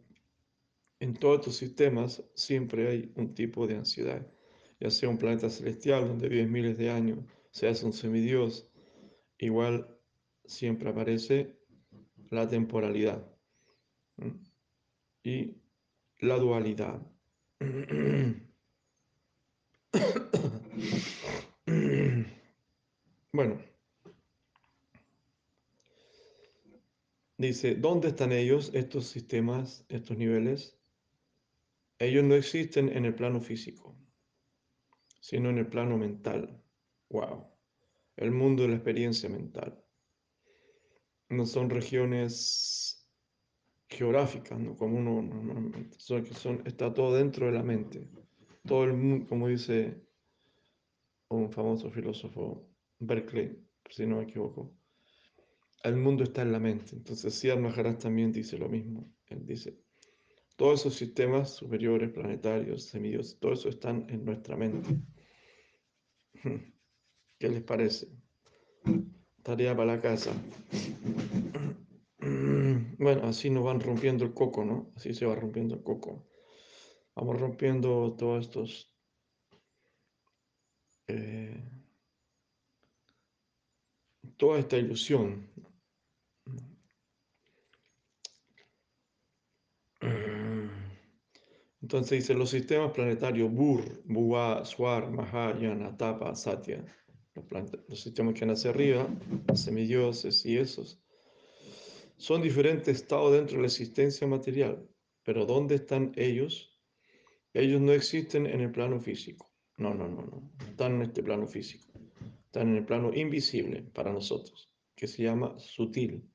en 1.00 1.14
todos 1.16 1.40
estos 1.40 1.56
sistemas 1.56 2.24
siempre 2.34 2.88
hay 2.90 3.12
un 3.16 3.34
tipo 3.34 3.68
de 3.68 3.78
ansiedad 3.78 4.26
ya 4.80 4.90
sea 4.90 5.10
un 5.10 5.18
planeta 5.18 5.50
celestial 5.50 6.08
donde 6.08 6.30
vives 6.30 6.50
miles 6.50 6.78
de 6.78 6.90
años, 6.90 7.20
seas 7.52 7.84
un 7.84 7.94
semidios, 7.94 8.72
igual 9.38 9.98
siempre 10.46 10.90
aparece 10.90 11.58
la 12.30 12.48
temporalidad 12.48 13.26
y 15.24 15.56
la 16.20 16.38
dualidad. 16.38 17.02
Bueno, 23.32 23.62
dice, 27.38 27.76
¿dónde 27.76 28.08
están 28.10 28.32
ellos, 28.32 28.72
estos 28.74 29.06
sistemas, 29.06 29.86
estos 29.88 30.18
niveles? 30.18 30.79
Ellos 32.00 32.24
no 32.24 32.36
existen 32.36 32.90
en 32.90 33.06
el 33.06 33.14
plano 33.14 33.42
físico 33.42 34.00
sino 35.30 35.50
en 35.50 35.60
el 35.60 35.68
plano 35.68 35.98
mental. 35.98 36.60
¡Wow! 37.10 37.46
El 38.16 38.32
mundo 38.32 38.64
de 38.64 38.70
la 38.70 38.76
experiencia 38.76 39.30
mental. 39.30 39.80
No 41.30 41.46
son 41.46 41.70
regiones 41.70 43.08
geográficas, 43.88 44.60
¿no? 44.60 44.76
como 44.76 44.98
uno 44.98 45.22
normalmente, 45.22 46.00
son, 46.00 46.26
son, 46.34 46.64
está 46.66 46.94
todo 46.94 47.16
dentro 47.16 47.46
de 47.46 47.52
la 47.52 47.64
mente. 47.64 48.08
Todo 48.66 48.84
el 48.86 48.94
mundo, 48.94 49.28
como 49.28 49.48
dice 49.48 50.02
un 51.30 51.52
famoso 51.52 51.92
filósofo, 51.92 52.68
Berkeley, 53.00 53.56
si 53.90 54.06
no 54.06 54.18
me 54.18 54.24
equivoco, 54.24 54.74
el 55.84 55.96
mundo 55.96 56.24
está 56.24 56.42
en 56.42 56.52
la 56.52 56.60
mente. 56.60 56.96
Entonces, 56.96 57.34
Siddhartha 57.36 57.62
Maharaj 57.62 57.98
también 58.00 58.32
dice 58.32 58.58
lo 58.58 58.68
mismo. 58.68 59.12
Él 59.28 59.46
dice, 59.46 59.80
todos 60.60 60.82
esos 60.82 60.96
sistemas 60.96 61.56
superiores, 61.56 62.12
planetarios, 62.12 62.84
semidios, 62.84 63.40
todo 63.40 63.54
eso 63.54 63.70
están 63.70 64.06
en 64.10 64.26
nuestra 64.26 64.58
mente. 64.58 64.90
¿Qué 67.40 67.48
les 67.48 67.64
parece? 67.64 68.10
Tarea 69.42 69.74
para 69.74 69.96
la 69.96 70.02
casa. 70.02 70.32
Bueno, 73.02 73.28
así 73.28 73.50
nos 73.50 73.64
van 73.64 73.80
rompiendo 73.80 74.26
el 74.26 74.34
coco, 74.34 74.66
¿no? 74.66 74.92
Así 74.98 75.14
se 75.14 75.26
va 75.26 75.34
rompiendo 75.34 75.76
el 75.76 75.84
coco. 75.84 76.28
Vamos 77.16 77.40
rompiendo 77.40 78.14
todos 78.18 78.46
estos... 78.46 78.94
Eh, 81.08 81.64
toda 84.36 84.60
esta 84.60 84.76
ilusión 84.76 85.50
Entonces 91.82 92.20
dice, 92.20 92.34
los 92.34 92.50
sistemas 92.50 92.92
planetarios 92.92 93.52
Bur, 93.52 93.82
Buwa, 94.06 94.66
Swar, 94.66 95.10
Mahayana, 95.12 95.96
Tapa, 95.96 96.36
Satya, 96.36 96.84
los, 97.88 98.02
sistemas 98.02 98.34
que 98.34 98.44
han 98.44 98.52
hacia 98.52 98.72
arriba, 98.72 99.08
semidioses 99.54 100.46
y 100.46 100.58
esos, 100.58 101.02
son 102.18 102.42
diferentes 102.42 102.98
estados 103.02 103.32
dentro 103.32 103.56
de 103.56 103.62
la 103.62 103.68
existencia 103.68 104.28
material. 104.28 104.90
Pero 105.24 105.46
¿dónde 105.46 105.76
están 105.76 106.12
ellos? 106.16 106.78
Ellos 107.54 107.80
no 107.80 107.94
existen 107.94 108.46
en 108.46 108.62
el 108.62 108.72
plano 108.72 109.00
físico. 109.00 109.50
No, 109.78 109.94
no, 109.94 110.08
no, 110.08 110.24
no. 110.24 110.52
Están 110.70 110.96
en 110.96 111.04
este 111.04 111.24
plano 111.24 111.48
físico. 111.48 111.94
Están 112.46 112.70
en 112.70 112.78
el 112.78 112.86
plano 112.86 113.14
invisible 113.14 113.84
para 113.94 114.12
nosotros, 114.12 114.70
que 114.96 115.08
se 115.08 115.24
llama 115.24 115.58
sutil. 115.60 116.30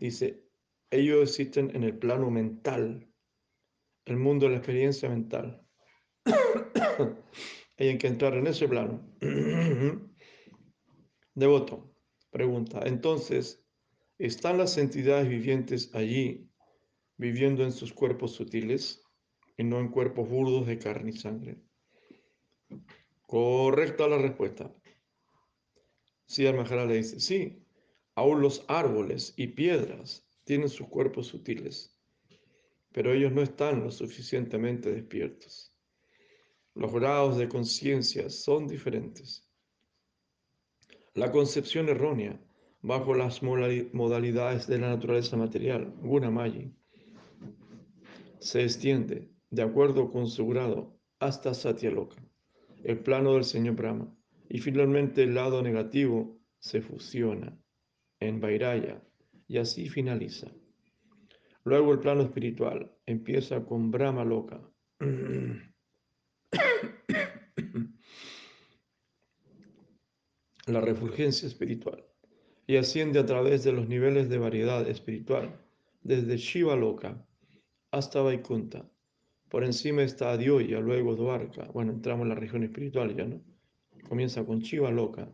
Dice, 0.00 0.42
ellos 0.90 1.22
existen 1.22 1.70
en 1.74 1.84
el 1.84 1.98
plano 1.98 2.30
mental 2.30 3.06
el 4.04 4.16
mundo 4.16 4.46
de 4.46 4.52
la 4.52 4.58
experiencia 4.58 5.08
mental. 5.08 5.62
Hay 7.78 7.98
que 7.98 8.06
entrar 8.06 8.34
en 8.34 8.46
ese 8.46 8.68
plano. 8.68 9.16
Devoto, 11.34 11.96
pregunta, 12.30 12.82
entonces, 12.84 13.64
¿están 14.18 14.58
las 14.58 14.78
entidades 14.78 15.28
vivientes 15.28 15.94
allí 15.94 16.48
viviendo 17.16 17.62
en 17.64 17.72
sus 17.72 17.92
cuerpos 17.92 18.32
sutiles 18.32 19.02
y 19.56 19.64
no 19.64 19.78
en 19.78 19.88
cuerpos 19.88 20.28
burdos 20.28 20.66
de 20.66 20.78
carne 20.78 21.10
y 21.10 21.16
sangre. 21.16 21.58
Correcta 23.26 24.08
la 24.08 24.18
respuesta. 24.18 24.74
Sí, 26.26 26.44
Maharaj 26.44 26.88
le 26.88 26.96
dice, 26.96 27.20
sí, 27.20 27.64
aún 28.14 28.40
los 28.40 28.64
árboles 28.68 29.34
y 29.36 29.48
piedras 29.48 30.26
tienen 30.44 30.68
sus 30.68 30.88
cuerpos 30.88 31.28
sutiles, 31.28 31.93
pero 32.94 33.12
ellos 33.12 33.32
no 33.32 33.42
están 33.42 33.82
lo 33.82 33.90
suficientemente 33.90 34.92
despiertos. 34.92 35.74
Los 36.76 36.92
grados 36.92 37.36
de 37.36 37.48
conciencia 37.48 38.30
son 38.30 38.68
diferentes. 38.68 39.50
La 41.14 41.32
concepción 41.32 41.88
errónea 41.88 42.40
bajo 42.82 43.14
las 43.14 43.42
modalidades 43.42 44.68
de 44.68 44.78
la 44.78 44.90
naturaleza 44.90 45.36
material, 45.36 45.92
Gunamayi, 46.02 46.72
se 48.38 48.62
extiende 48.62 49.28
de 49.50 49.62
acuerdo 49.62 50.12
con 50.12 50.28
su 50.28 50.46
grado 50.46 50.96
hasta 51.18 51.52
Satyaloka, 51.52 52.22
el 52.84 53.00
plano 53.00 53.34
del 53.34 53.44
Señor 53.44 53.74
Brahma, 53.74 54.16
y 54.48 54.60
finalmente 54.60 55.24
el 55.24 55.34
lado 55.34 55.62
negativo 55.62 56.38
se 56.60 56.80
fusiona 56.80 57.58
en 58.20 58.40
Vairaya 58.40 59.02
y 59.48 59.58
así 59.58 59.88
finaliza. 59.88 60.52
Luego 61.64 61.92
el 61.92 61.98
plano 61.98 62.22
espiritual 62.22 62.92
empieza 63.06 63.64
con 63.64 63.90
Brahma 63.90 64.24
Loka. 64.24 64.60
la 70.66 70.80
refulgencia 70.80 71.46
espiritual 71.46 72.04
y 72.66 72.76
asciende 72.76 73.18
a 73.18 73.26
través 73.26 73.64
de 73.64 73.72
los 73.72 73.88
niveles 73.88 74.28
de 74.28 74.38
variedad 74.38 74.88
espiritual, 74.88 75.60
desde 76.02 76.36
Shiva 76.36 76.76
Loka 76.76 77.26
hasta 77.90 78.22
Vaikunta. 78.22 78.88
Por 79.50 79.64
encima 79.64 80.02
está 80.02 80.32
Adioya, 80.32 80.80
luego 80.80 81.14
Dwarka. 81.14 81.64
Bueno, 81.72 81.92
entramos 81.92 82.24
en 82.24 82.30
la 82.30 82.34
región 82.34 82.64
espiritual 82.64 83.14
ya, 83.14 83.24
¿no? 83.24 83.42
Comienza 84.08 84.44
con 84.44 84.60
Shiva 84.60 84.90
Loka, 84.90 85.30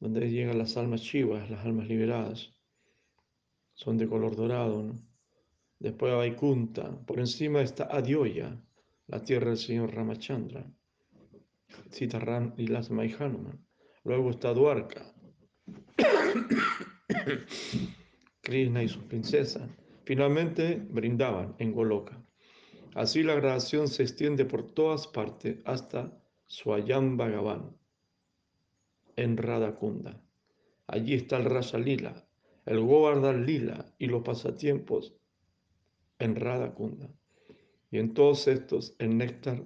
donde 0.00 0.30
llegan 0.30 0.58
las 0.58 0.76
almas 0.76 1.02
Shivas, 1.02 1.50
las 1.50 1.64
almas 1.64 1.86
liberadas. 1.86 2.52
Son 3.74 3.98
de 3.98 4.08
color 4.08 4.36
dorado. 4.36 4.94
Después 5.78 6.12
a. 6.12 7.06
Por 7.06 7.18
encima 7.18 7.60
está 7.60 7.84
Adioya, 7.84 8.58
la 9.06 9.22
tierra 9.22 9.48
del 9.48 9.58
señor 9.58 9.94
Ramachandra. 9.94 10.64
Sitaram 11.90 12.54
y 12.56 12.68
las 12.68 12.90
Hanuman. 12.90 13.64
Luego 14.04 14.30
está 14.30 14.52
Dwarka, 14.52 15.14
Krishna 18.42 18.82
y 18.82 18.88
sus 18.88 19.02
princesas. 19.04 19.68
Finalmente 20.04 20.86
brindaban 20.90 21.54
en 21.58 21.72
Goloka. 21.72 22.20
Así 22.94 23.22
la 23.22 23.34
gradación 23.34 23.88
se 23.88 24.02
extiende 24.02 24.44
por 24.44 24.72
todas 24.72 25.06
partes 25.06 25.58
hasta 25.64 26.12
Swayam 26.46 27.16
Bhagavan, 27.16 27.76
en 29.16 29.36
Radhakunda. 29.36 30.22
Allí 30.86 31.14
está 31.14 31.38
el 31.38 31.46
Rasa 31.46 31.78
Lila, 31.78 32.23
el 32.66 32.80
Govardhan 32.80 33.46
Lila 33.46 33.84
y 33.98 34.06
los 34.06 34.22
pasatiempos 34.22 35.14
en 36.18 36.36
Radhakunda. 36.36 37.10
Y 37.90 37.98
en 37.98 38.14
todos 38.14 38.48
estos, 38.48 38.94
el 38.98 39.16
néctar, 39.16 39.64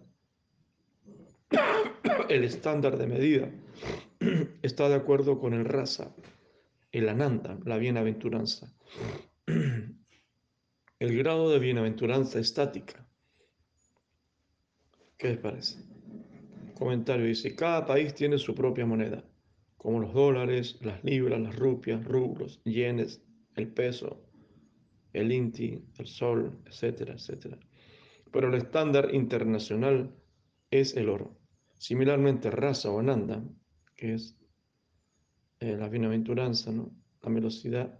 el 2.28 2.45
estándar 2.45 2.99
de 2.99 3.07
medida, 3.07 3.50
está 4.62 4.88
de 4.88 4.97
acuerdo 4.97 5.38
con 5.38 5.55
el 5.55 5.64
Rasa, 5.64 6.14
el 6.93 7.09
Ananda, 7.09 7.58
la 7.65 7.78
bienaventuranza. 7.78 8.73
El 11.00 11.17
grado 11.17 11.49
de 11.49 11.61
bienaventuranza 11.61 12.41
estática. 12.41 13.06
¿Qué 15.17 15.28
les 15.28 15.39
parece? 15.39 15.78
Comentario 16.76 17.25
dice, 17.26 17.54
cada 17.54 17.87
país 17.87 18.15
tiene 18.15 18.37
su 18.37 18.52
propia 18.52 18.84
moneda, 18.84 19.25
como 19.78 20.00
los 20.00 20.12
dólares, 20.12 20.76
las 20.82 21.02
libras, 21.04 21.41
las 21.41 21.56
rupias, 21.56 22.04
rublos, 22.04 22.60
yenes, 22.64 23.23
el 23.54 23.69
peso, 23.69 24.21
el 25.12 25.32
inti, 25.32 25.82
el 25.99 26.06
sol, 26.06 26.58
etcétera, 26.67 27.14
etcétera. 27.14 27.58
Pero 28.30 28.49
el 28.49 28.54
estándar 28.54 29.14
internacional 29.14 30.14
es 30.71 30.97
el 30.97 31.08
oro. 31.08 31.36
Similarmente, 31.78 32.50
raza 32.50 32.91
o 32.91 32.99
ananda, 32.99 33.43
que 33.97 34.14
es 34.14 34.36
eh, 35.60 35.76
la 35.76 35.88
bienaventuranza, 35.88 36.73
la 36.73 37.30
velocidad, 37.30 37.99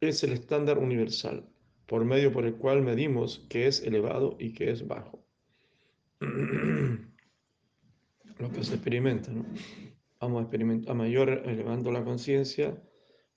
es 0.00 0.22
el 0.22 0.32
estándar 0.32 0.78
universal, 0.78 1.48
por 1.86 2.04
medio 2.04 2.32
por 2.32 2.44
el 2.44 2.54
cual 2.54 2.82
medimos 2.82 3.44
qué 3.48 3.66
es 3.66 3.82
elevado 3.82 4.36
y 4.38 4.52
qué 4.52 4.70
es 4.70 4.86
bajo. 4.86 5.24
Lo 6.20 6.98
que 8.52 8.62
se 8.62 8.74
experimenta, 8.74 9.32
¿no? 9.32 9.44
Vamos 10.20 10.40
a 10.40 10.42
experimentar, 10.42 10.90
a 10.90 10.94
mayor 10.94 11.42
elevando 11.46 11.92
la 11.92 12.04
conciencia, 12.04 12.82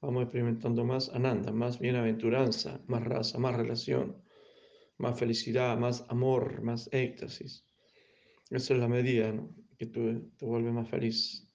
vamos 0.01 0.23
experimentando 0.23 0.83
más 0.83 1.09
ananda, 1.09 1.51
más 1.51 1.79
bienaventuranza, 1.79 2.81
más 2.87 3.03
raza, 3.03 3.37
más 3.37 3.55
relación, 3.55 4.23
más 4.97 5.19
felicidad, 5.19 5.77
más 5.77 6.05
amor, 6.09 6.61
más 6.63 6.89
éxtasis. 6.91 7.67
Esa 8.49 8.73
es 8.73 8.79
la 8.79 8.87
medida 8.87 9.33
que 9.77 9.85
tú 9.85 10.31
te 10.37 10.45
vuelve 10.45 10.71
más 10.71 10.89
feliz. 10.89 11.47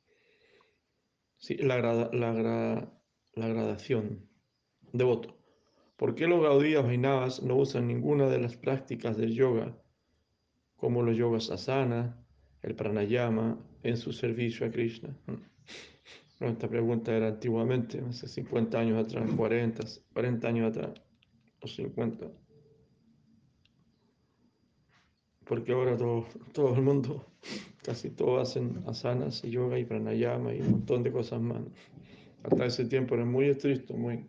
Sí, 1.38 1.56
la, 1.56 1.78
la, 1.80 2.92
la 3.34 3.48
gradación. 3.48 4.28
Devoto. 4.92 5.36
¿Por 5.96 6.14
qué 6.14 6.26
los 6.26 6.42
gaudías 6.42 6.84
Vainavas 6.84 7.42
no 7.42 7.56
usan 7.56 7.86
ninguna 7.86 8.28
de 8.28 8.38
las 8.38 8.56
prácticas 8.56 9.16
del 9.16 9.34
yoga, 9.34 9.76
como 10.76 11.02
los 11.02 11.16
yogas 11.16 11.50
asana, 11.50 12.25
el 12.66 12.74
pranayama, 12.74 13.58
en 13.82 13.96
su 13.96 14.12
servicio 14.12 14.66
a 14.66 14.70
Krishna? 14.70 15.16
esta 16.40 16.68
pregunta 16.68 17.16
era 17.16 17.28
antiguamente, 17.28 18.02
hace 18.08 18.28
50 18.28 18.78
años 18.78 19.06
atrás, 19.06 19.30
40, 19.36 19.84
40 20.12 20.48
años 20.48 20.68
atrás, 20.68 21.00
o 21.62 21.66
50. 21.66 22.26
Porque 25.44 25.72
ahora 25.72 25.96
todo, 25.96 26.26
todo 26.52 26.74
el 26.74 26.82
mundo, 26.82 27.24
casi 27.84 28.10
todos 28.10 28.48
hacen 28.48 28.82
asanas 28.86 29.44
y 29.44 29.50
yoga 29.50 29.78
y 29.78 29.84
pranayama 29.84 30.52
y 30.52 30.60
un 30.60 30.72
montón 30.72 31.02
de 31.04 31.12
cosas 31.12 31.40
más. 31.40 31.62
Hasta 32.42 32.66
ese 32.66 32.84
tiempo 32.84 33.14
era 33.14 33.24
muy 33.24 33.46
estricto, 33.46 33.94
muy... 33.94 34.28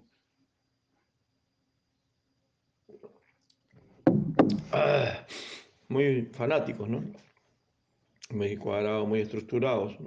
Ah, 4.71 5.25
muy 5.87 6.29
fanáticos, 6.33 6.87
¿no? 6.87 7.03
Muy 8.29 8.57
cuadrados, 8.57 9.07
muy 9.07 9.21
estructurados. 9.21 9.97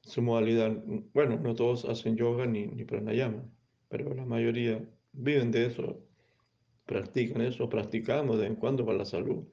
Su 0.00 0.20
modalidad, 0.20 0.76
bueno, 1.12 1.38
no 1.38 1.54
todos 1.54 1.84
hacen 1.84 2.16
yoga 2.16 2.46
ni, 2.46 2.66
ni 2.66 2.84
pranayama, 2.84 3.44
pero 3.88 4.12
la 4.14 4.24
mayoría 4.24 4.86
viven 5.12 5.50
de 5.50 5.66
eso, 5.66 6.04
practican 6.84 7.40
eso, 7.42 7.68
practicamos 7.68 8.36
de 8.36 8.42
vez 8.42 8.50
en 8.50 8.56
cuando 8.56 8.84
para 8.84 8.98
la 8.98 9.04
salud. 9.04 9.44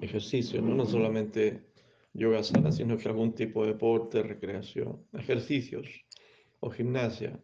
Ejercicio, 0.00 0.60
¿no? 0.60 0.74
No 0.74 0.84
solamente 0.84 1.64
yoga 2.12 2.42
sana, 2.42 2.72
sino 2.72 2.96
que 2.96 3.08
algún 3.08 3.34
tipo 3.34 3.62
de 3.62 3.72
deporte, 3.72 4.22
recreación, 4.22 5.06
ejercicios 5.12 5.86
o 6.60 6.70
gimnasia, 6.70 7.40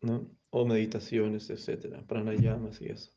¿no? 0.00 0.30
o 0.50 0.64
meditaciones, 0.64 1.50
etcétera, 1.50 2.02
pranayamas 2.06 2.80
y 2.80 2.86
eso. 2.86 3.12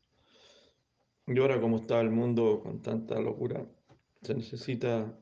Y 1.26 1.38
ahora 1.38 1.60
como 1.60 1.78
está 1.78 2.00
el 2.00 2.10
mundo 2.10 2.60
con 2.62 2.82
tanta 2.82 3.20
locura, 3.20 3.66
se 4.22 4.34
necesita 4.34 5.12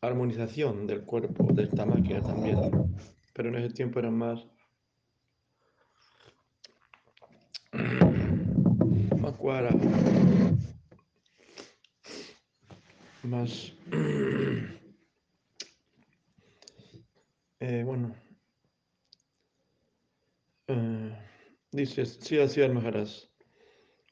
armonización 0.00 0.86
del 0.86 1.04
cuerpo, 1.04 1.52
de 1.52 1.64
esta 1.64 1.86
máquina 1.86 2.22
también. 2.22 2.58
Pero 3.32 3.48
en 3.48 3.56
ese 3.56 3.74
tiempo 3.74 3.98
eran 3.98 4.14
más, 4.14 4.46
más 9.20 9.34
más, 13.22 13.72
eh, 17.60 17.82
bueno, 17.84 18.14
eh, 20.66 21.16
dice, 21.70 22.06
sí, 22.06 22.38
así 22.38 22.60
Maharaj. 22.68 23.08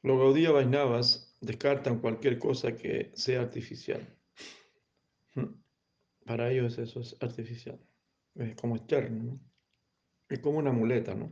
Los 0.01 0.17
Gaudía 0.17 0.51
Vaisnavas 0.51 1.28
descartan 1.41 1.99
cualquier 1.99 2.37
cosa 2.37 2.75
que 2.75 3.11
sea 3.13 3.41
artificial. 3.41 4.05
Hmm. 5.35 5.53
Para 6.25 6.51
ellos 6.51 6.77
eso 6.77 7.01
es 7.01 7.15
artificial. 7.21 7.79
Es 8.35 8.55
como 8.55 8.75
externo, 8.75 9.23
¿no? 9.23 9.39
Es 10.27 10.39
como 10.39 10.59
una 10.59 10.71
muleta, 10.71 11.15
¿no? 11.15 11.31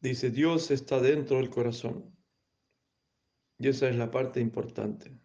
Dice, 0.00 0.30
Dios 0.30 0.70
está 0.70 1.00
dentro 1.00 1.38
del 1.38 1.50
corazón. 1.50 2.16
Y 3.58 3.68
esa 3.68 3.88
es 3.88 3.96
la 3.96 4.10
parte 4.10 4.40
importante. 4.40 5.18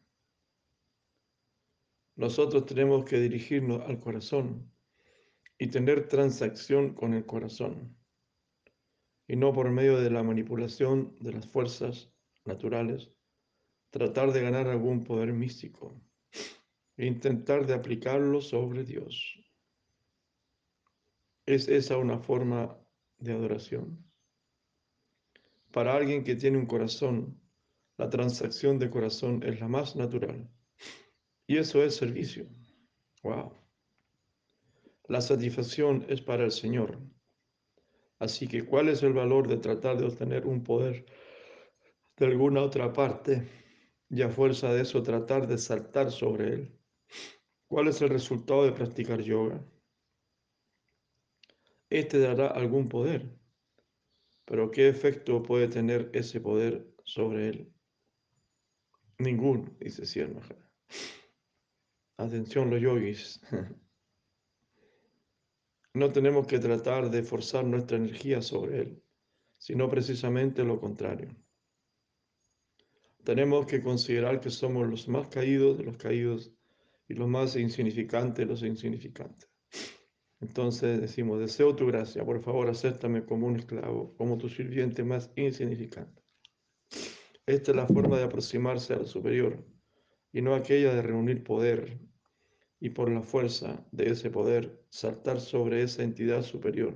Nosotros 2.15 2.65
tenemos 2.65 3.06
que 3.06 3.19
dirigirnos 3.19 3.82
al 3.82 3.99
corazón 3.99 4.71
y 5.58 5.67
tener 5.67 6.08
transacción 6.08 6.93
con 6.93 7.13
el 7.13 7.25
corazón. 7.25 7.95
Y 9.32 9.38
no 9.38 9.54
por 9.54 9.72
medio 9.72 9.98
de 9.98 10.10
la 10.10 10.24
manipulación 10.24 11.15
de 11.22 11.32
las 11.32 11.48
fuerzas 11.48 12.12
naturales, 12.44 13.13
tratar 13.89 14.34
de 14.34 14.41
ganar 14.41 14.67
algún 14.67 15.06
poder 15.06 15.32
místico 15.32 15.96
e 16.98 17.06
intentar 17.06 17.65
de 17.65 17.74
aplicarlo 17.74 18.41
sobre 18.41 18.84
Dios. 18.84 19.39
¿Es 21.46 21.70
esa 21.70 21.96
una 21.96 22.20
forma 22.20 22.78
de 23.20 23.32
adoración? 23.32 24.04
Para 25.72 25.96
alguien 25.96 26.26
que 26.26 26.36
tiene 26.36 26.58
un 26.58 26.65
corazón, 26.65 27.39
la 27.98 28.10
transacción 28.10 28.80
de 28.80 28.89
corazón 28.89 29.44
es 29.44 29.62
la 29.62 29.70
más 29.70 29.96
natural. 29.96 30.52
Y 31.48 31.56
eso 31.56 31.82
es 31.82 31.96
servicio. 31.96 32.50
Wow. 33.24 33.54
La 35.08 35.22
satisfacción 35.22 36.06
es 36.10 36.20
para 36.20 36.44
el 36.44 36.52
Señor. 36.52 37.00
Así 38.22 38.48
que, 38.48 38.64
¿cuál 38.64 38.88
es 38.88 39.02
el 39.02 39.14
valor 39.14 39.48
de 39.48 39.58
tratar 39.58 39.98
de 39.98 40.06
obtener 40.06 40.46
un 40.46 40.64
poder 40.64 41.08
de 42.18 42.28
alguna 42.28 42.62
otra 42.62 42.94
parte 42.94 43.50
y 44.12 44.22
a 44.22 44.30
fuerza 44.30 44.72
de 44.72 44.84
eso 44.84 45.02
tratar 45.02 45.48
de 45.48 45.58
saltar 45.58 46.12
sobre 46.12 46.54
él? 46.54 46.80
¿Cuál 47.68 47.88
es 47.88 48.00
el 48.00 48.10
resultado 48.10 48.64
de 48.64 48.74
practicar 48.74 49.24
yoga? 49.24 49.66
Este 51.90 52.20
dará 52.20 52.50
algún 52.50 52.88
poder, 52.90 53.40
pero 54.46 54.70
¿qué 54.70 54.88
efecto 54.88 55.42
puede 55.42 55.68
tener 55.68 56.12
ese 56.14 56.40
poder 56.40 56.94
sobre 57.04 57.48
él? 57.48 57.74
Ninguno, 59.18 59.76
dice 59.80 60.06
Sierra 60.06 60.42
Atención 62.18 62.70
los 62.70 62.82
yogis. 62.82 63.42
No 65.93 66.12
tenemos 66.12 66.47
que 66.47 66.60
tratar 66.60 67.10
de 67.10 67.23
forzar 67.23 67.65
nuestra 67.65 67.97
energía 67.97 68.41
sobre 68.41 68.80
Él, 68.80 69.04
sino 69.58 69.89
precisamente 69.89 70.63
lo 70.63 70.80
contrario. 70.80 71.36
Tenemos 73.23 73.65
que 73.65 73.84
considerar 73.84 74.39
que 74.39 74.49
somos 74.49 74.88
los 74.88 75.08
más 75.08 75.27
caídos 75.27 75.77
de 75.77 75.84
los 75.84 75.97
caídos 75.97 76.51
y 77.08 77.13
los 77.13 77.27
más 77.27 77.56
insignificantes 77.56 78.38
de 78.38 78.45
los 78.45 78.63
insignificantes. 78.63 79.49
Entonces 80.39 80.99
decimos, 80.99 81.39
deseo 81.39 81.75
tu 81.75 81.86
gracia, 81.86 82.25
por 82.25 82.41
favor 82.41 82.69
acéptame 82.69 83.25
como 83.25 83.45
un 83.45 83.58
esclavo, 83.58 84.15
como 84.15 84.38
tu 84.38 84.49
sirviente 84.49 85.04
más 85.04 85.32
insignificante. 85.36 86.23
Esta 87.45 87.71
es 87.71 87.77
la 87.77 87.86
forma 87.86 88.17
de 88.17 88.23
aproximarse 88.23 88.93
al 88.93 89.06
superior 89.06 89.63
y 90.32 90.41
no 90.41 90.56
aquella 90.56 90.95
de 90.95 91.01
reunir 91.01 91.43
poder, 91.43 91.99
y 92.82 92.89
por 92.89 93.12
la 93.12 93.22
fuerza 93.22 93.86
de 93.91 94.10
ese 94.10 94.32
poder 94.32 94.84
saltar 94.89 95.39
sobre 95.39 95.84
esa 95.84 96.02
entidad 96.02 96.41
superior, 96.41 96.96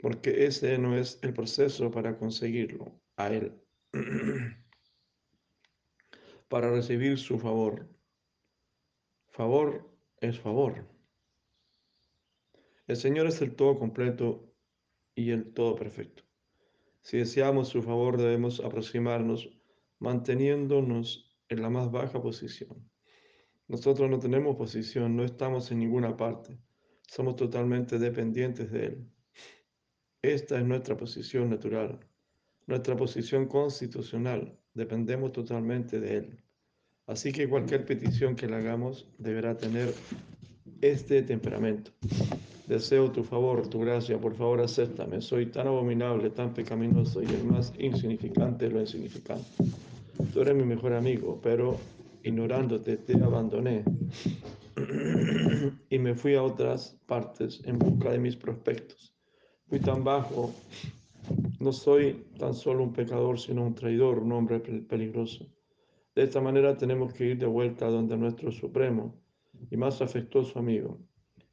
porque 0.00 0.46
ese 0.46 0.78
no 0.78 0.96
es 0.96 1.18
el 1.22 1.34
proceso 1.34 1.90
para 1.90 2.16
conseguirlo 2.16 3.02
a 3.16 3.26
Él, 3.28 3.60
para 6.48 6.70
recibir 6.70 7.18
su 7.18 7.40
favor. 7.40 7.88
Favor 9.26 9.92
es 10.20 10.38
favor. 10.38 10.88
El 12.86 12.96
Señor 12.96 13.26
es 13.26 13.42
el 13.42 13.56
todo 13.56 13.80
completo 13.80 14.54
y 15.16 15.32
el 15.32 15.52
todo 15.52 15.74
perfecto. 15.74 16.22
Si 17.02 17.18
deseamos 17.18 17.68
su 17.68 17.82
favor 17.82 18.16
debemos 18.16 18.60
aproximarnos 18.60 19.50
manteniéndonos 19.98 21.36
en 21.48 21.62
la 21.62 21.68
más 21.68 21.90
baja 21.90 22.22
posición 22.22 22.88
nosotros 23.68 24.08
no 24.08 24.18
tenemos 24.18 24.56
posición, 24.56 25.14
no 25.14 25.24
estamos 25.24 25.70
en 25.70 25.80
ninguna 25.80 26.16
parte. 26.16 26.58
Somos 27.06 27.36
totalmente 27.36 27.98
dependientes 27.98 28.72
de 28.72 28.86
Él. 28.86 29.10
Esta 30.22 30.58
es 30.58 30.64
nuestra 30.64 30.96
posición 30.96 31.50
natural, 31.50 32.00
nuestra 32.66 32.96
posición 32.96 33.46
constitucional. 33.46 34.58
Dependemos 34.72 35.32
totalmente 35.32 36.00
de 36.00 36.16
Él. 36.16 36.44
Así 37.06 37.30
que 37.30 37.48
cualquier 37.48 37.84
petición 37.84 38.36
que 38.36 38.46
le 38.46 38.56
hagamos 38.56 39.06
deberá 39.18 39.56
tener 39.56 39.94
este 40.80 41.22
temperamento. 41.22 41.90
Deseo 42.66 43.10
tu 43.10 43.24
favor, 43.24 43.66
tu 43.68 43.80
gracia, 43.80 44.18
por 44.18 44.34
favor 44.34 44.60
acéptame. 44.60 45.20
Soy 45.20 45.46
tan 45.46 45.66
abominable, 45.66 46.30
tan 46.30 46.52
pecaminoso 46.52 47.22
y 47.22 47.26
el 47.26 47.44
más 47.44 47.72
insignificante 47.78 48.66
de 48.66 48.70
lo 48.72 48.80
insignificante. 48.80 49.46
Tú 50.32 50.40
eres 50.40 50.54
mi 50.54 50.64
mejor 50.64 50.92
amigo, 50.92 51.40
pero 51.42 51.78
ignorándote, 52.28 52.98
te 52.98 53.14
abandoné 53.22 53.84
y 55.90 55.98
me 55.98 56.14
fui 56.14 56.34
a 56.34 56.42
otras 56.42 56.98
partes 57.06 57.60
en 57.64 57.78
busca 57.78 58.10
de 58.10 58.18
mis 58.18 58.36
prospectos. 58.36 59.14
Fui 59.66 59.80
tan 59.80 60.04
bajo, 60.04 60.54
no 61.60 61.72
soy 61.72 62.26
tan 62.38 62.54
solo 62.54 62.84
un 62.84 62.92
pecador, 62.92 63.38
sino 63.38 63.66
un 63.66 63.74
traidor, 63.74 64.18
un 64.18 64.32
hombre 64.32 64.60
peligroso. 64.60 65.46
De 66.14 66.24
esta 66.24 66.40
manera 66.40 66.76
tenemos 66.76 67.12
que 67.12 67.26
ir 67.26 67.38
de 67.38 67.46
vuelta 67.46 67.86
a 67.86 67.90
donde 67.90 68.16
nuestro 68.16 68.50
supremo 68.50 69.20
y 69.70 69.76
más 69.76 70.00
afectuoso 70.00 70.58
amigo, 70.58 70.98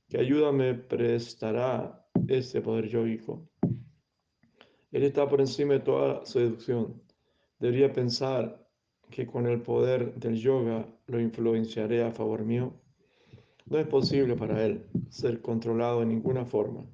que 0.10 0.20
ayuda 0.20 0.52
me 0.52 0.74
prestará 0.74 2.08
este 2.28 2.62
poder 2.62 2.88
yoico. 2.88 3.50
Él 4.92 5.04
está 5.04 5.28
por 5.28 5.42
encima 5.42 5.74
de 5.74 5.80
toda 5.82 6.26
seducción. 6.26 7.02
Debería 7.60 7.92
pensar 7.92 8.65
que 9.10 9.26
con 9.26 9.48
el 9.48 9.62
poder 9.62 10.16
del 10.16 10.36
yoga 10.36 10.88
lo 11.08 11.20
influenciaré 11.20 12.04
a 12.04 12.12
favor 12.12 12.44
mío? 12.44 12.74
No 13.68 13.78
es 13.80 13.88
posible 13.88 14.36
para 14.36 14.64
él 14.66 14.86
ser 15.10 15.42
controlado 15.42 16.04
en 16.04 16.10
ninguna 16.10 16.46
forma 16.46 16.86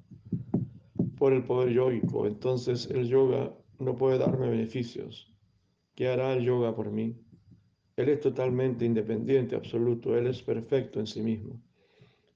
por 1.22 1.32
el 1.32 1.44
poder 1.44 1.72
yoico. 1.72 2.26
Entonces 2.26 2.90
el 2.90 3.06
yoga 3.06 3.54
no 3.78 3.96
puede 3.96 4.18
darme 4.18 4.48
beneficios. 4.48 5.32
¿Qué 5.94 6.08
hará 6.08 6.32
el 6.32 6.44
yoga 6.44 6.74
por 6.74 6.90
mí? 6.90 7.16
Él 7.96 8.08
es 8.08 8.20
totalmente 8.20 8.84
independiente, 8.84 9.54
absoluto. 9.54 10.16
Él 10.16 10.26
es 10.26 10.42
perfecto 10.42 10.98
en 10.98 11.06
sí 11.06 11.22
mismo. 11.22 11.60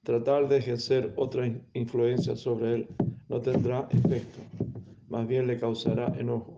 Tratar 0.05 0.49
de 0.49 0.59
ejercer 0.59 1.13
otra 1.17 1.51
influencia 1.75 2.37
sobre 2.37 2.75
él 2.75 2.89
no 3.29 3.41
tendrá 3.41 3.89
efecto. 3.91 4.39
Más 5.09 5.27
bien 5.27 5.49
le 5.49 5.59
causará 5.59 6.15
enojo. 6.17 6.56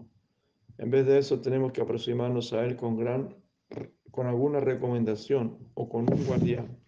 En 0.79 0.91
vez 0.93 1.05
de 1.07 1.19
eso, 1.19 1.41
tenemos 1.41 1.73
que 1.73 1.81
aproximarnos 1.81 2.53
a 2.53 2.65
Él 2.65 2.77
con, 2.77 2.97
gran, 2.97 3.35
con 4.13 4.29
alguna 4.29 4.61
recomendación 4.61 5.59
o 5.75 5.89
con 5.89 6.13
un 6.13 6.25
guardián. 6.25 6.79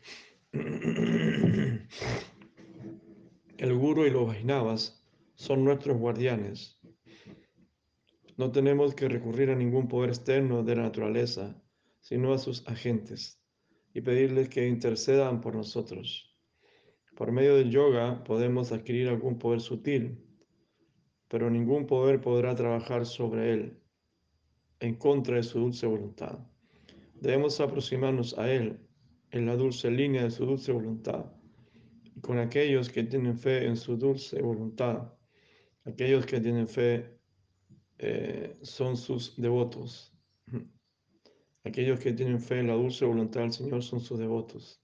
El 3.59 3.74
guru 3.74 4.07
y 4.07 4.11
los 4.11 4.29
vaisnavas 4.29 5.05
son 5.35 5.64
nuestros 5.64 5.98
guardianes. 5.98 6.81
No 8.37 8.53
tenemos 8.53 8.94
que 8.94 9.09
recurrir 9.09 9.50
a 9.50 9.57
ningún 9.57 9.88
poder 9.88 10.11
externo 10.11 10.62
de 10.62 10.76
la 10.76 10.83
naturaleza, 10.83 11.61
sino 11.98 12.33
a 12.33 12.38
sus 12.38 12.66
agentes 12.68 13.42
y 13.92 14.03
pedirles 14.03 14.48
que 14.48 14.68
intercedan 14.68 15.40
por 15.40 15.57
nosotros. 15.57 16.38
Por 17.16 17.33
medio 17.33 17.57
del 17.57 17.70
yoga 17.70 18.22
podemos 18.22 18.70
adquirir 18.70 19.09
algún 19.09 19.37
poder 19.37 19.61
sutil, 19.61 20.24
pero 21.29 21.50
ningún 21.50 21.87
poder 21.87 22.20
podrá 22.20 22.55
trabajar 22.55 23.05
sobre 23.05 23.53
él 23.53 23.79
en 24.80 24.94
contra 24.96 25.36
de 25.36 25.42
su 25.42 25.60
dulce 25.60 25.86
voluntad. 25.86 26.38
Debemos 27.20 27.60
aproximarnos 27.60 28.36
a 28.38 28.50
Él 28.50 28.80
en 29.30 29.46
la 29.46 29.56
dulce 29.56 29.90
línea 29.90 30.24
de 30.24 30.30
su 30.30 30.46
dulce 30.46 30.72
voluntad 30.72 31.26
y 32.16 32.20
con 32.20 32.38
aquellos 32.38 32.88
que 32.88 33.04
tienen 33.04 33.38
fe 33.38 33.66
en 33.66 33.76
su 33.76 33.96
dulce 33.96 34.40
voluntad. 34.42 35.12
Aquellos 35.84 36.26
que 36.26 36.40
tienen 36.40 36.66
fe 36.66 37.18
eh, 37.98 38.56
son 38.62 38.96
sus 38.96 39.36
devotos. 39.36 40.12
Aquellos 41.64 42.00
que 42.00 42.12
tienen 42.12 42.40
fe 42.40 42.60
en 42.60 42.68
la 42.68 42.74
dulce 42.74 43.04
voluntad 43.04 43.42
del 43.42 43.52
Señor 43.52 43.82
son 43.82 44.00
sus 44.00 44.18
devotos. 44.18 44.82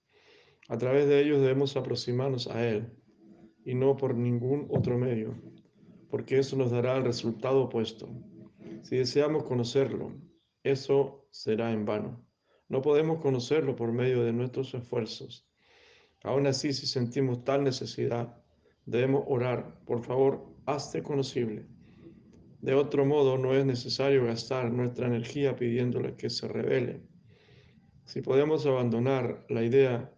A 0.69 0.77
través 0.77 1.07
de 1.07 1.21
ellos 1.21 1.41
debemos 1.41 1.75
aproximarnos 1.75 2.47
a 2.47 2.67
Él 2.67 2.91
y 3.65 3.73
no 3.73 3.97
por 3.97 4.15
ningún 4.15 4.67
otro 4.69 4.97
medio, 4.97 5.35
porque 6.09 6.39
eso 6.39 6.55
nos 6.55 6.71
dará 6.71 6.97
el 6.97 7.03
resultado 7.03 7.63
opuesto. 7.63 8.07
Si 8.87 8.95
deseamos 8.95 9.43
conocerlo, 9.43 10.13
eso 10.63 11.27
será 11.29 11.73
en 11.73 11.83
vano. 11.83 12.25
No 12.69 12.81
podemos 12.81 13.19
conocerlo 13.19 13.75
por 13.75 13.91
medio 13.91 14.23
de 14.23 14.31
nuestros 14.31 14.73
esfuerzos. 14.73 15.45
Aún 16.23 16.47
así, 16.47 16.71
si 16.71 16.87
sentimos 16.87 17.43
tal 17.43 17.65
necesidad, 17.65 18.41
debemos 18.85 19.25
orar, 19.27 19.83
por 19.83 20.05
favor, 20.05 20.55
hazte 20.65 21.03
conocible. 21.03 21.67
De 22.61 22.75
otro 22.75 23.05
modo, 23.05 23.37
no 23.37 23.53
es 23.53 23.65
necesario 23.65 24.23
gastar 24.25 24.71
nuestra 24.71 25.07
energía 25.07 25.57
pidiéndole 25.57 26.15
que 26.15 26.29
se 26.29 26.47
revele. 26.47 27.01
Si 28.05 28.21
podemos 28.21 28.65
abandonar 28.65 29.45
la 29.49 29.63
idea 29.63 30.17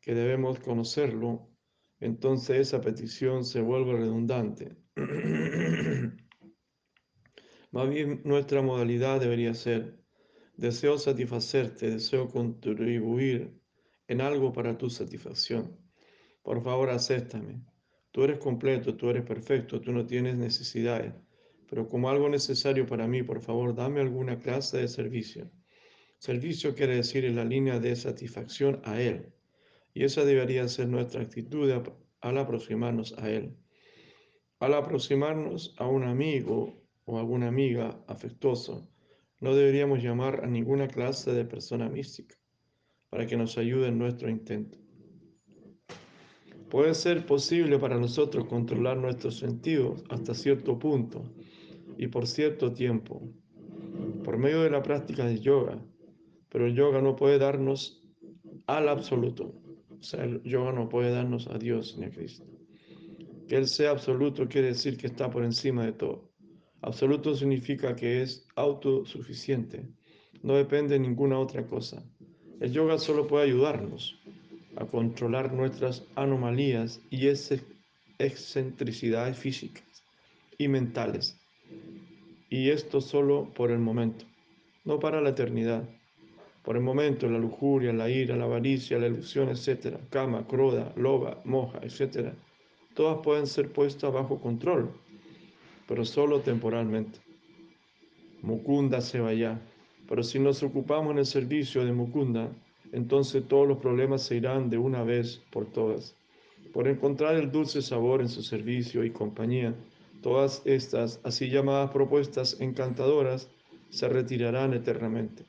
que 0.00 0.14
debemos 0.14 0.58
conocerlo, 0.58 1.50
entonces 2.00 2.60
esa 2.60 2.80
petición 2.80 3.44
se 3.44 3.60
vuelve 3.60 3.92
redundante. 3.92 4.74
Más 7.74 7.90
bien 7.90 8.20
nuestra 8.22 8.62
modalidad 8.62 9.18
debería 9.18 9.52
ser, 9.52 9.98
deseo 10.56 10.96
satisfacerte, 10.96 11.90
deseo 11.90 12.28
contribuir 12.28 13.60
en 14.06 14.20
algo 14.20 14.52
para 14.52 14.78
tu 14.78 14.88
satisfacción. 14.88 15.76
Por 16.44 16.62
favor, 16.62 16.90
acéptame. 16.90 17.64
Tú 18.12 18.22
eres 18.22 18.38
completo, 18.38 18.94
tú 18.94 19.10
eres 19.10 19.24
perfecto, 19.24 19.80
tú 19.80 19.90
no 19.90 20.06
tienes 20.06 20.36
necesidades. 20.36 21.14
Pero 21.68 21.88
como 21.88 22.08
algo 22.08 22.28
necesario 22.28 22.86
para 22.86 23.08
mí, 23.08 23.24
por 23.24 23.40
favor, 23.40 23.74
dame 23.74 24.00
alguna 24.00 24.38
clase 24.38 24.78
de 24.78 24.86
servicio. 24.86 25.50
Servicio 26.18 26.76
quiere 26.76 26.94
decir 26.94 27.24
en 27.24 27.34
la 27.34 27.44
línea 27.44 27.80
de 27.80 27.96
satisfacción 27.96 28.82
a 28.84 29.00
Él. 29.00 29.34
Y 29.92 30.04
esa 30.04 30.24
debería 30.24 30.68
ser 30.68 30.86
nuestra 30.86 31.22
actitud 31.22 31.68
al 32.20 32.38
aproximarnos 32.38 33.18
a 33.18 33.28
Él. 33.28 33.56
Al 34.60 34.74
aproximarnos 34.74 35.74
a 35.76 35.88
un 35.88 36.04
amigo 36.04 36.83
o 37.04 37.18
alguna 37.18 37.48
amiga 37.48 38.02
afectuoso, 38.06 38.88
no 39.40 39.54
deberíamos 39.54 40.02
llamar 40.02 40.44
a 40.44 40.46
ninguna 40.46 40.88
clase 40.88 41.32
de 41.32 41.44
persona 41.44 41.88
mística 41.88 42.36
para 43.10 43.26
que 43.26 43.36
nos 43.36 43.58
ayude 43.58 43.88
en 43.88 43.98
nuestro 43.98 44.28
intento. 44.28 44.78
Puede 46.70 46.94
ser 46.94 47.24
posible 47.26 47.78
para 47.78 47.98
nosotros 47.98 48.46
controlar 48.46 48.96
nuestros 48.96 49.38
sentidos 49.38 50.02
hasta 50.08 50.34
cierto 50.34 50.78
punto 50.78 51.22
y 51.96 52.08
por 52.08 52.26
cierto 52.26 52.72
tiempo, 52.72 53.22
por 54.24 54.38
medio 54.38 54.62
de 54.62 54.70
la 54.70 54.82
práctica 54.82 55.26
de 55.26 55.38
yoga, 55.38 55.80
pero 56.48 56.66
el 56.66 56.74
yoga 56.74 57.00
no 57.00 57.14
puede 57.14 57.38
darnos 57.38 58.02
al 58.66 58.88
absoluto. 58.88 59.54
O 59.90 60.02
sea, 60.02 60.24
el 60.24 60.42
yoga 60.42 60.72
no 60.72 60.88
puede 60.88 61.10
darnos 61.10 61.46
a 61.46 61.58
Dios 61.58 61.96
ni 61.98 62.06
a 62.06 62.10
Cristo. 62.10 62.44
Que 63.46 63.56
Él 63.56 63.68
sea 63.68 63.90
absoluto 63.90 64.48
quiere 64.48 64.68
decir 64.68 64.96
que 64.96 65.06
está 65.06 65.30
por 65.30 65.44
encima 65.44 65.84
de 65.84 65.92
todo. 65.92 66.33
Absoluto 66.86 67.34
significa 67.34 67.96
que 67.96 68.20
es 68.20 68.46
autosuficiente, 68.56 69.86
no 70.42 70.54
depende 70.54 70.92
de 70.92 71.00
ninguna 71.00 71.38
otra 71.38 71.66
cosa. 71.66 72.04
El 72.60 72.72
yoga 72.72 72.98
solo 72.98 73.26
puede 73.26 73.46
ayudarnos 73.46 74.20
a 74.76 74.84
controlar 74.84 75.54
nuestras 75.54 76.04
anomalías 76.14 77.00
y 77.08 77.26
excentricidades 78.18 79.38
físicas 79.38 80.04
y 80.58 80.68
mentales. 80.68 81.40
Y 82.50 82.68
esto 82.68 83.00
solo 83.00 83.50
por 83.54 83.70
el 83.70 83.78
momento, 83.78 84.26
no 84.84 84.98
para 84.98 85.22
la 85.22 85.30
eternidad. 85.30 85.88
Por 86.62 86.76
el 86.76 86.82
momento, 86.82 87.30
la 87.30 87.38
lujuria, 87.38 87.94
la 87.94 88.10
ira, 88.10 88.36
la 88.36 88.44
avaricia, 88.44 88.98
la 88.98 89.06
ilusión, 89.06 89.48
etc., 89.48 89.96
kama, 90.10 90.46
cruda, 90.46 90.92
loba, 90.96 91.40
moja, 91.46 91.78
etc., 91.78 92.34
todas 92.92 93.20
pueden 93.24 93.46
ser 93.46 93.72
puestas 93.72 94.12
bajo 94.12 94.38
control, 94.38 94.92
pero 95.86 96.04
solo 96.04 96.40
temporalmente. 96.40 97.18
Mukunda 98.42 99.00
se 99.00 99.20
vaya, 99.20 99.60
pero 100.08 100.22
si 100.22 100.38
nos 100.38 100.62
ocupamos 100.62 101.12
en 101.12 101.18
el 101.18 101.26
servicio 101.26 101.84
de 101.84 101.92
Mukunda, 101.92 102.50
entonces 102.92 103.46
todos 103.48 103.66
los 103.66 103.78
problemas 103.78 104.22
se 104.22 104.36
irán 104.36 104.70
de 104.70 104.78
una 104.78 105.02
vez 105.02 105.42
por 105.50 105.66
todas. 105.66 106.14
Por 106.72 106.88
encontrar 106.88 107.36
el 107.36 107.50
dulce 107.50 107.82
sabor 107.82 108.20
en 108.20 108.28
su 108.28 108.42
servicio 108.42 109.04
y 109.04 109.10
compañía, 109.10 109.74
todas 110.22 110.62
estas 110.64 111.20
así 111.24 111.48
llamadas 111.48 111.90
propuestas 111.90 112.60
encantadoras 112.60 113.48
se 113.90 114.08
retirarán 114.08 114.74
eternamente. 114.74 115.44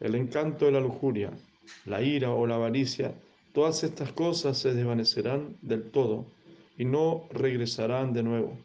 El 0.00 0.14
encanto 0.14 0.66
de 0.66 0.72
la 0.72 0.80
lujuria, 0.80 1.30
la 1.84 2.02
ira 2.02 2.30
o 2.32 2.46
la 2.46 2.56
avaricia, 2.56 3.14
todas 3.52 3.82
estas 3.84 4.12
cosas 4.12 4.58
se 4.58 4.74
desvanecerán 4.74 5.56
del 5.62 5.90
todo 5.90 6.26
y 6.78 6.84
no 6.84 7.24
regresarán 7.30 8.12
de 8.12 8.22
nuevo. 8.22 8.58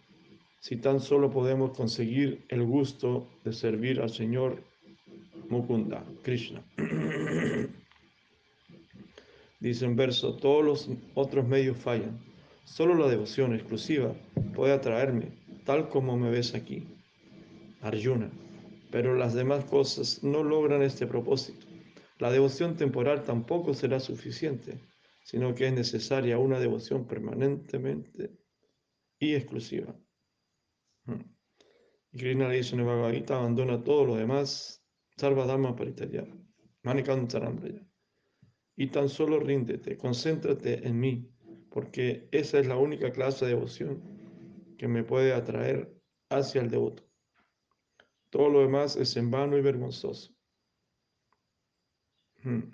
Si 0.62 0.78
tan 0.78 1.00
solo 1.00 1.32
podemos 1.32 1.76
conseguir 1.76 2.46
el 2.50 2.64
gusto 2.64 3.28
de 3.44 3.52
servir 3.52 4.00
al 4.00 4.12
Señor 4.12 4.64
Mukunda, 5.50 6.06
Krishna. 6.22 6.64
Dice 9.60 9.86
en 9.86 9.96
verso, 9.96 10.36
todos 10.36 10.64
los 10.64 10.90
otros 11.16 11.48
medios 11.48 11.78
fallan. 11.78 12.20
Solo 12.64 12.94
la 12.94 13.08
devoción 13.08 13.56
exclusiva 13.56 14.14
puede 14.54 14.74
atraerme, 14.74 15.32
tal 15.66 15.90
como 15.90 16.16
me 16.16 16.30
ves 16.30 16.54
aquí. 16.54 16.88
Arjuna. 17.82 18.30
Pero 18.92 19.16
las 19.16 19.34
demás 19.34 19.66
cosas 19.66 20.24
no 20.24 20.44
logran 20.44 20.84
este 20.84 21.08
propósito. 21.08 21.66
La 22.20 22.32
devoción 22.32 22.78
temporal 22.78 23.24
tampoco 23.24 23.74
será 23.74 24.00
suficiente, 24.00 24.80
sino 25.24 25.56
que 25.56 25.66
es 25.66 25.74
necesaria 25.74 26.38
una 26.38 26.60
devoción 26.60 27.08
permanentemente 27.08 28.38
y 29.18 29.34
exclusiva. 29.34 29.96
Hmm. 31.06 31.22
Y 32.12 32.18
Krishna 32.20 32.50
le 32.50 32.58
dice 32.58 32.76
abandona 32.76 33.84
todo 33.84 34.06
lo 34.06 34.16
demás, 34.16 34.84
salva 35.18 35.46
dharma 35.46 35.76
paritaya, 35.76 36.28
y 38.76 38.88
tan 38.88 39.10
solo 39.10 39.40
ríndete, 39.40 39.98
concéntrate 39.98 40.88
en 40.88 41.00
mí, 41.00 41.30
porque 41.70 42.28
esa 42.32 42.60
es 42.60 42.68
la 42.68 42.78
única 42.78 43.12
clase 43.12 43.46
de 43.46 43.52
devoción 43.52 44.76
que 44.78 44.88
me 44.88 45.04
puede 45.04 45.34
atraer 45.34 45.94
hacia 46.30 46.62
el 46.62 46.70
devoto. 46.70 47.04
Todo 48.30 48.50
lo 48.50 48.62
demás 48.62 48.96
es 48.96 49.16
en 49.18 49.30
vano 49.30 49.58
y 49.58 49.62
vergonzoso. 49.62 50.34
Hmm. 52.44 52.72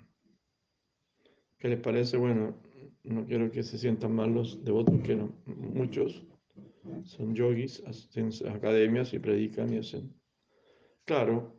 ¿Qué 1.58 1.68
les 1.68 1.80
parece? 1.80 2.16
Bueno, 2.16 2.56
no 3.02 3.26
quiero 3.26 3.50
que 3.50 3.62
se 3.62 3.78
sientan 3.78 4.14
mal 4.14 4.32
los 4.32 4.64
devotos, 4.64 5.00
que 5.02 5.16
muchos 5.46 6.24
son 7.04 7.34
yogis, 7.34 7.82
hacen 7.86 8.30
academias 8.48 9.12
y 9.12 9.18
predican 9.18 9.72
y 9.72 9.78
hacen. 9.78 10.14
Claro, 11.04 11.58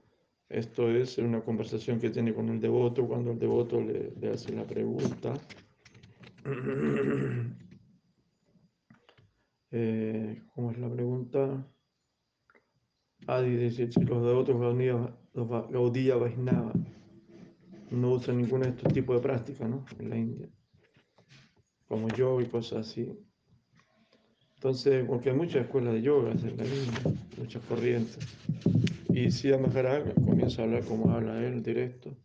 esto 0.50 0.90
es 0.90 1.18
una 1.18 1.42
conversación 1.42 2.00
que 2.00 2.10
tiene 2.10 2.34
con 2.34 2.50
el 2.50 2.60
devoto 2.60 3.08
cuando 3.08 3.32
el 3.32 3.40
devoto 3.40 3.82
le, 3.82 4.30
hace 4.30 4.54
la 4.54 4.66
pregunta. 4.66 5.34
Eh, 9.72 10.42
¿Cómo 10.56 10.72
es 10.72 10.80
la 10.80 10.90
pregunta? 10.90 11.64
Adi 13.28 13.56
dice, 13.56 13.88
los 14.00 14.26
devotos 14.26 14.60
Gaudía 15.70 16.16
Vaisnava 16.16 16.74
no 17.92 18.14
usan 18.14 18.38
ninguno 18.38 18.66
de 18.66 18.72
estos 18.72 18.92
tipos 18.94 19.16
de 19.16 19.22
prácticas 19.22 19.70
¿no? 19.70 19.86
en 20.00 20.10
la 20.10 20.18
India, 20.18 20.50
como 21.88 22.08
yoga 22.10 22.44
y 22.44 22.48
cosas 22.48 22.88
así. 22.88 23.16
Entonces, 24.60 25.06
porque 25.08 25.30
hay 25.30 25.38
muchas 25.38 25.64
escuelas 25.64 25.94
de 25.94 26.02
yoga 26.02 26.34
en 26.34 26.58
la 26.58 26.66
India, 26.66 27.00
muchas 27.38 27.64
corrientes. 27.64 28.18
Y 29.08 29.32
si 29.32 29.48
Maharaj 29.54 30.14
comienza 30.16 30.62
a 30.62 30.66
hablar 30.66 30.84
como 30.84 31.12
habla 31.12 31.42
él, 31.42 31.64
directo, 31.64 32.18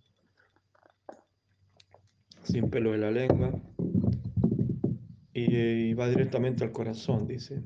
sin 2.42 2.70
pelo 2.70 2.90
de 2.90 2.98
la 2.98 3.12
lengua, 3.12 3.52
y, 5.32 5.94
va 5.94 6.08
directamente 6.08 6.64
al 6.64 6.72
corazón, 6.72 7.28
dice. 7.28 7.62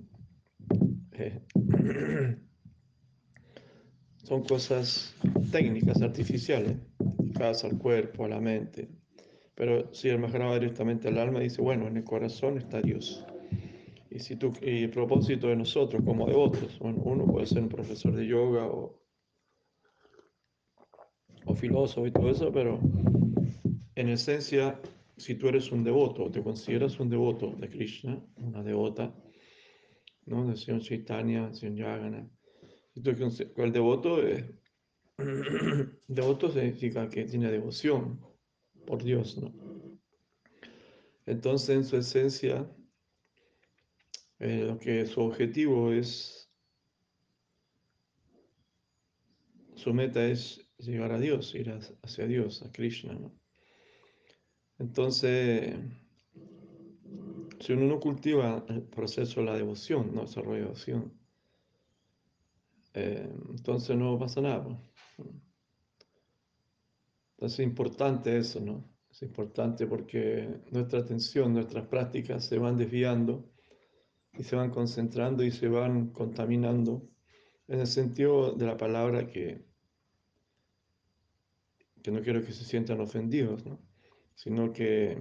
Eh, 1.13 1.41
son 4.23 4.43
cosas 4.43 5.17
técnicas, 5.51 6.03
artificiales, 6.03 6.77
dedicadas 6.99 7.65
al 7.65 7.79
cuerpo, 7.79 8.27
a 8.27 8.29
la 8.29 8.41
mente. 8.41 8.91
Pero 9.55 9.95
si 9.95 10.11
el 10.11 10.19
Maharaj 10.19 10.51
va 10.51 10.59
directamente 10.59 11.09
al 11.09 11.17
alma, 11.17 11.41
dice, 11.41 11.63
bueno, 11.63 11.89
en 11.89 11.97
el 11.97 12.05
corazón 12.05 12.59
está 12.59 12.83
Dios. 12.83 13.25
Y, 14.11 14.19
si 14.21 14.37
tú, 14.37 14.53
y 14.63 14.85
el 14.85 14.91
propósito 14.91 15.49
de 15.49 15.57
nosotros 15.57 16.03
como 16.05 16.27
devotos, 16.27 16.79
uno 16.81 17.27
puede 17.27 17.47
ser 17.47 17.63
un 17.63 17.69
profesor 17.69 18.15
de 18.15 18.27
yoga 18.27 18.67
o 18.67 18.99
o 21.49 21.55
filósofo 21.55 22.07
y 22.07 22.13
todo 22.13 22.31
eso, 22.31 22.53
pero 22.53 22.79
en 23.95 24.09
esencia, 24.09 24.81
si 25.17 25.35
tú 25.35 25.49
eres 25.49 25.73
un 25.73 25.83
devoto, 25.83 26.31
te 26.31 26.43
consideras 26.43 27.01
un 27.01 27.09
devoto 27.09 27.55
de 27.59 27.69
Krishna, 27.69 28.23
una 28.37 28.63
devota, 28.63 29.15
¿no? 30.27 30.47
De 30.47 30.57
Señor 30.57 30.83
Chaitanya, 30.83 31.53
Señor 31.55 31.77
Yagana, 31.77 32.31
el 32.95 33.73
devoto 33.73 34.23
es, 34.23 34.45
devoto 36.07 36.51
significa 36.51 37.09
que 37.09 37.25
tiene 37.25 37.51
devoción 37.51 38.21
por 38.87 39.03
Dios, 39.03 39.39
¿no? 39.39 39.53
Entonces, 41.25 41.77
en 41.77 41.85
su 41.85 41.97
esencia, 41.97 42.71
eh, 44.41 44.77
que 44.81 45.07
su 45.07 45.21
objetivo 45.21 45.93
es, 45.93 46.51
su 49.75 49.93
meta 49.93 50.25
es 50.25 50.65
llegar 50.79 51.13
a 51.13 51.19
Dios, 51.19 51.55
ir 51.55 51.71
hacia 52.03 52.27
Dios, 52.27 52.63
a 52.63 52.71
Krishna. 52.71 53.19
Entonces, 54.79 55.77
si 57.61 57.73
uno 57.73 57.87
no 57.87 57.99
cultiva 57.99 58.65
el 58.69 58.83
proceso 58.83 59.41
de 59.41 59.47
la 59.47 59.57
devoción, 59.57 60.15
no 60.15 60.23
desarrolla 60.23 60.63
devoción, 60.63 61.13
eh, 62.95 63.29
entonces 63.51 63.97
no 63.97 64.19
pasa 64.19 64.41
nada. 64.41 64.81
Entonces 67.37 67.61
es 67.61 67.67
importante 67.67 68.37
eso, 68.37 68.61
¿no? 68.61 68.89
Es 69.11 69.23
importante 69.23 69.87
porque 69.87 70.63
nuestra 70.71 71.01
atención, 71.01 71.55
nuestras 71.55 71.87
prácticas 71.89 72.45
se 72.45 72.59
van 72.59 72.77
desviando 72.77 73.51
y 74.39 74.45
se 74.45 74.57
van 74.57 74.71
concentrando 74.71 75.43
y 75.45 75.51
se 75.51 75.69
van 75.69 76.11
contaminando 76.11 77.07
en 77.67 77.81
el 77.81 77.87
sentido 77.87 78.53
de 78.53 78.67
la 78.67 78.77
palabra 78.77 79.27
que 79.27 79.69
que 82.03 82.11
no 82.11 82.23
quiero 82.23 82.45
que 82.45 82.53
se 82.53 82.65
sientan 82.65 83.01
ofendidos, 83.01 83.65
¿no? 83.67 83.79
sino 84.35 84.73
que 84.73 85.19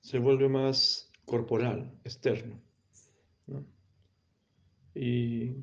se 0.00 0.18
vuelve 0.18 0.48
más 0.48 1.10
corporal, 1.24 1.98
externo. 2.04 2.62
Y 4.94 5.56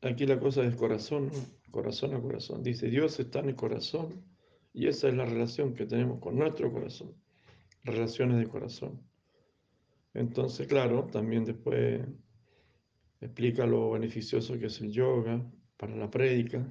aquí 0.00 0.26
la 0.26 0.40
cosa 0.40 0.62
es 0.64 0.74
corazón, 0.74 1.30
corazón 1.70 2.14
a 2.14 2.20
corazón. 2.20 2.62
Dice, 2.62 2.88
Dios 2.88 3.20
está 3.20 3.40
en 3.40 3.50
el 3.50 3.56
corazón 3.56 4.24
y 4.72 4.86
esa 4.86 5.08
es 5.08 5.14
la 5.14 5.24
relación 5.24 5.74
que 5.74 5.86
tenemos 5.86 6.20
con 6.20 6.36
nuestro 6.36 6.72
corazón, 6.72 7.14
relaciones 7.84 8.38
de 8.38 8.48
corazón. 8.48 9.09
Entonces, 10.14 10.66
claro, 10.66 11.06
también 11.06 11.44
después 11.44 12.00
explica 13.20 13.66
lo 13.66 13.90
beneficioso 13.92 14.58
que 14.58 14.66
es 14.66 14.80
el 14.80 14.90
yoga 14.90 15.44
para 15.76 15.94
la 15.96 16.10
prédica, 16.10 16.66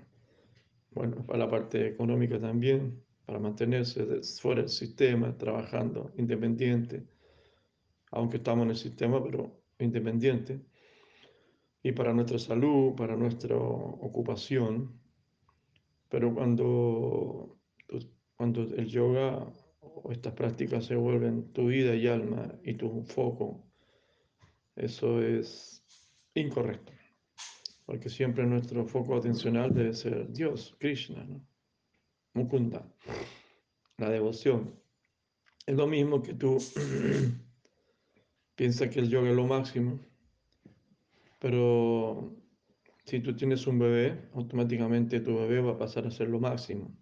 bueno, 0.91 1.25
para 1.25 1.39
la 1.39 1.49
parte 1.49 1.87
económica 1.87 2.39
también, 2.39 3.03
para 3.25 3.39
mantenerse 3.39 4.21
fuera 4.41 4.61
del 4.61 4.69
sistema, 4.69 5.37
trabajando 5.37 6.11
independiente, 6.17 7.05
aunque 8.11 8.37
estamos 8.37 8.65
en 8.65 8.71
el 8.71 8.77
sistema, 8.77 9.23
pero 9.23 9.61
independiente, 9.77 10.59
y 11.81 11.91
para 11.91 12.13
nuestra 12.13 12.39
salud, 12.39 12.95
para 12.95 13.15
nuestra 13.15 13.55
ocupación. 13.55 14.99
Pero 16.09 16.33
cuando, 16.33 17.57
cuando 18.35 18.63
el 18.63 18.87
yoga 18.87 19.47
o 20.03 20.11
estas 20.11 20.33
prácticas 20.33 20.85
se 20.85 20.95
vuelven 20.95 21.51
tu 21.53 21.67
vida 21.67 21.95
y 21.95 22.07
alma 22.07 22.53
y 22.63 22.73
tu 22.73 23.03
foco, 23.03 23.63
eso 24.75 25.21
es 25.21 25.83
incorrecto. 26.33 26.93
Porque 27.85 28.09
siempre 28.09 28.45
nuestro 28.45 28.85
foco 28.85 29.17
atencional 29.17 29.73
debe 29.73 29.93
ser 29.93 30.31
Dios, 30.31 30.75
Krishna, 30.79 31.25
Mukunda, 32.33 32.85
la 33.97 34.09
devoción. 34.09 34.79
Es 35.65 35.75
lo 35.75 35.87
mismo 35.87 36.21
que 36.21 36.33
tú 36.33 36.57
piensas 38.55 38.89
que 38.89 38.99
el 38.99 39.09
yoga 39.09 39.29
es 39.29 39.35
lo 39.35 39.47
máximo, 39.47 39.99
pero 41.39 42.35
si 43.05 43.19
tú 43.21 43.35
tienes 43.35 43.65
un 43.65 43.79
bebé, 43.79 44.29
automáticamente 44.33 45.19
tu 45.19 45.35
bebé 45.35 45.61
va 45.61 45.71
a 45.71 45.77
pasar 45.77 46.05
a 46.05 46.11
ser 46.11 46.29
lo 46.29 46.39
máximo. 46.39 46.95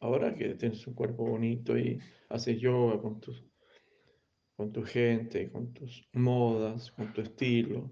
Ahora 0.00 0.34
que 0.34 0.54
tienes 0.54 0.86
un 0.86 0.94
cuerpo 0.94 1.26
bonito 1.26 1.78
y 1.78 1.98
haces 2.30 2.58
yoga 2.58 3.00
con, 3.00 3.20
tus, 3.20 3.44
con 4.56 4.72
tu 4.72 4.82
gente, 4.82 5.50
con 5.50 5.74
tus 5.74 6.08
modas, 6.14 6.90
con 6.92 7.12
tu 7.12 7.20
estilo 7.20 7.90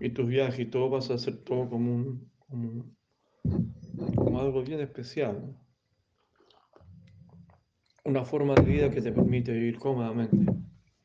y 0.00 0.10
tus 0.10 0.26
viajes 0.26 0.58
y 0.58 0.66
todo, 0.66 0.90
vas 0.90 1.10
a 1.10 1.14
hacer 1.14 1.36
todo 1.44 1.68
como, 1.68 1.94
un, 1.94 2.32
como, 2.48 4.40
algo 4.40 4.62
bien 4.64 4.80
especial. 4.80 5.56
Una 8.04 8.24
forma 8.24 8.54
de 8.54 8.62
vida 8.62 8.90
que 8.90 9.00
te 9.00 9.12
permite 9.12 9.52
vivir 9.52 9.78
cómodamente 9.78 10.52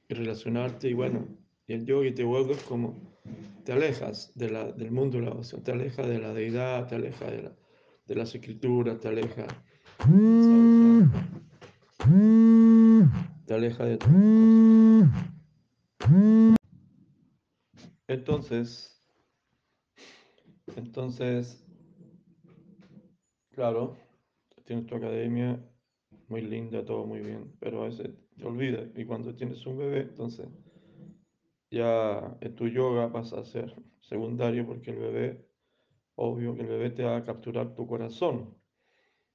y 0.07 0.13
relacionarte 0.15 0.89
y 0.89 0.93
bueno, 0.93 1.27
y 1.67 1.73
el 1.73 1.85
yoga 1.85 2.11
te 2.11 2.23
vuelves 2.23 2.63
como, 2.63 3.19
te 3.63 3.71
alejas 3.71 4.31
del 4.35 4.89
mundo 4.91 5.19
de 5.19 5.25
la 5.25 5.31
oración, 5.31 5.63
te 5.63 5.73
alejas 5.73 6.07
de 6.07 6.17
la 6.17 6.33
deidad, 6.33 6.87
te 6.87 6.95
alejas 6.95 7.31
de, 7.31 7.43
la, 7.43 7.55
de 8.07 8.15
las 8.15 8.33
escrituras, 8.33 8.99
te 8.99 9.09
alejas 9.09 9.47
te 13.45 13.53
aleja 13.53 13.85
de 13.85 13.97
todo. 13.97 14.11
Entonces, 18.07 19.01
entonces, 20.75 21.65
claro, 23.51 23.95
tienes 24.65 24.85
tu 24.85 24.95
academia 24.95 25.59
muy 26.27 26.41
linda, 26.41 26.83
todo 26.85 27.05
muy 27.05 27.19
bien, 27.19 27.53
pero 27.59 27.83
a 27.83 27.85
veces 27.85 28.11
te 28.37 28.45
olvidas 28.45 28.89
y 28.95 29.05
cuando 29.05 29.35
tienes 29.35 29.65
un 29.65 29.77
bebé, 29.77 30.01
entonces 30.01 30.47
ya 31.71 32.37
tu 32.55 32.67
yoga 32.67 33.11
pasa 33.11 33.39
a 33.39 33.45
ser 33.45 33.73
secundario 34.01 34.65
porque 34.65 34.91
el 34.91 34.97
bebé, 34.97 35.47
obvio 36.15 36.55
que 36.55 36.61
el 36.61 36.67
bebé 36.67 36.89
te 36.91 37.03
va 37.03 37.17
a 37.17 37.23
capturar 37.23 37.73
tu 37.73 37.87
corazón 37.87 38.62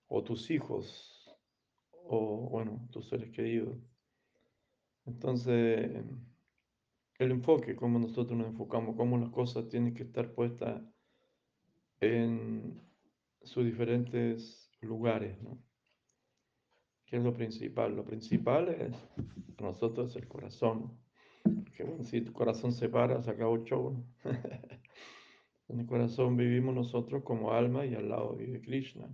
o 0.08 0.24
tus 0.24 0.50
hijos, 0.50 1.30
o 2.04 2.48
bueno, 2.50 2.88
tus 2.90 3.08
seres 3.08 3.30
queridos. 3.30 3.78
Entonces, 5.06 6.04
el 7.18 7.30
enfoque, 7.30 7.76
cómo 7.76 7.98
nosotros 7.98 8.38
nos 8.38 8.48
enfocamos, 8.48 8.96
cómo 8.96 9.18
las 9.18 9.30
cosas 9.30 9.68
tienen 9.68 9.94
que 9.94 10.04
estar 10.04 10.32
puestas 10.32 10.82
en 12.00 12.80
sus 13.42 13.64
diferentes 13.64 14.70
lugares, 14.80 15.40
¿no? 15.42 15.62
¿Qué 17.06 17.16
es 17.16 17.22
lo 17.22 17.32
principal? 17.32 17.96
Lo 17.96 18.04
principal 18.04 18.68
es 18.68 18.94
para 19.56 19.70
nosotros 19.70 20.14
el 20.16 20.28
corazón. 20.28 20.98
Que 21.74 21.82
bueno, 21.82 22.04
si 22.04 22.20
tu 22.20 22.32
corazón 22.32 22.72
se 22.72 22.88
para, 22.90 23.22
se 23.22 23.30
acabó 23.30 23.56
el 23.56 23.64
show. 23.64 24.04
en 25.68 25.80
el 25.80 25.86
corazón 25.86 26.36
vivimos 26.36 26.74
nosotros 26.74 27.22
como 27.24 27.52
alma 27.52 27.86
y 27.86 27.94
al 27.94 28.10
lado 28.10 28.36
vive 28.36 28.60
Krishna. 28.60 29.08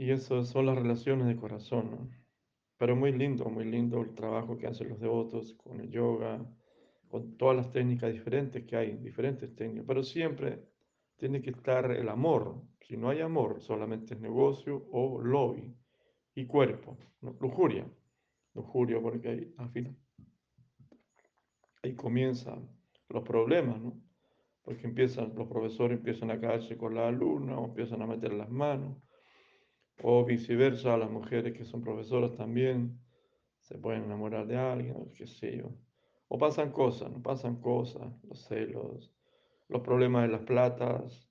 Y 0.00 0.12
eso 0.12 0.42
son 0.44 0.64
las 0.64 0.76
relaciones 0.78 1.26
de 1.26 1.36
corazón, 1.36 2.10
Pero 2.78 2.96
muy 2.96 3.12
lindo, 3.12 3.44
muy 3.50 3.66
lindo 3.66 4.00
el 4.00 4.14
trabajo 4.14 4.56
que 4.56 4.66
hacen 4.66 4.88
los 4.88 4.98
devotos 4.98 5.52
con 5.52 5.78
el 5.78 5.90
yoga, 5.90 6.42
con 7.06 7.36
todas 7.36 7.54
las 7.54 7.70
técnicas 7.70 8.10
diferentes 8.10 8.64
que 8.64 8.76
hay, 8.76 8.96
diferentes 8.96 9.54
técnicas. 9.54 9.84
Pero 9.86 10.02
siempre 10.02 10.64
tiene 11.18 11.42
que 11.42 11.50
estar 11.50 11.90
el 11.90 12.08
amor. 12.08 12.62
Si 12.80 12.96
no 12.96 13.10
hay 13.10 13.20
amor, 13.20 13.60
solamente 13.60 14.14
es 14.14 14.20
negocio 14.22 14.88
o 14.90 15.20
lobby 15.20 15.76
y 16.34 16.46
cuerpo, 16.46 16.96
lujuria. 17.38 17.86
Lujuria 18.54 19.02
porque 19.02 19.28
ahí, 19.28 19.54
al 19.58 19.68
final, 19.68 19.94
ahí 21.82 21.94
comienzan 21.94 22.70
los 23.10 23.22
problemas, 23.22 23.78
¿no? 23.82 24.00
Porque 24.62 24.86
empiezan, 24.86 25.34
los 25.36 25.46
profesores 25.46 25.98
empiezan 25.98 26.30
a 26.30 26.40
caerse 26.40 26.78
con 26.78 26.94
la 26.94 27.06
alumna 27.06 27.58
o 27.58 27.66
empiezan 27.66 28.00
a 28.00 28.06
meter 28.06 28.32
las 28.32 28.48
manos 28.48 28.96
o 30.02 30.24
viceversa, 30.24 30.96
las 30.96 31.10
mujeres 31.10 31.56
que 31.56 31.64
son 31.64 31.82
profesoras 31.82 32.34
también 32.36 33.00
se 33.60 33.78
pueden 33.78 34.04
enamorar 34.04 34.46
de 34.46 34.56
alguien, 34.56 35.12
qué 35.14 35.26
sé 35.26 35.58
yo. 35.58 35.70
O 36.28 36.38
pasan 36.38 36.72
cosas, 36.72 37.10
no 37.10 37.22
pasan 37.22 37.60
cosas, 37.60 38.12
los 38.24 38.44
celos, 38.46 39.12
los 39.68 39.82
problemas 39.82 40.22
de 40.22 40.28
las 40.28 40.42
platas. 40.42 41.28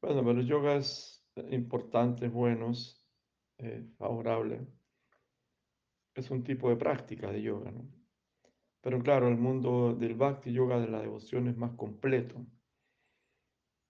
Bueno, 0.00 0.24
pero 0.24 0.40
el 0.40 0.46
yoga 0.46 0.76
es 0.76 1.24
importante, 1.50 2.28
buenos, 2.28 3.06
eh, 3.58 3.86
favorable. 3.98 4.66
Es 6.14 6.30
un 6.30 6.42
tipo 6.42 6.68
de 6.68 6.76
práctica 6.76 7.30
de 7.30 7.42
yoga, 7.42 7.70
¿no? 7.70 7.88
Pero 8.80 9.02
claro, 9.02 9.28
el 9.28 9.36
mundo 9.36 9.94
del 9.94 10.14
bhakti 10.14 10.52
yoga, 10.52 10.78
de 10.78 10.88
la 10.88 11.00
devoción, 11.00 11.48
es 11.48 11.56
más 11.56 11.72
completo. 11.72 12.46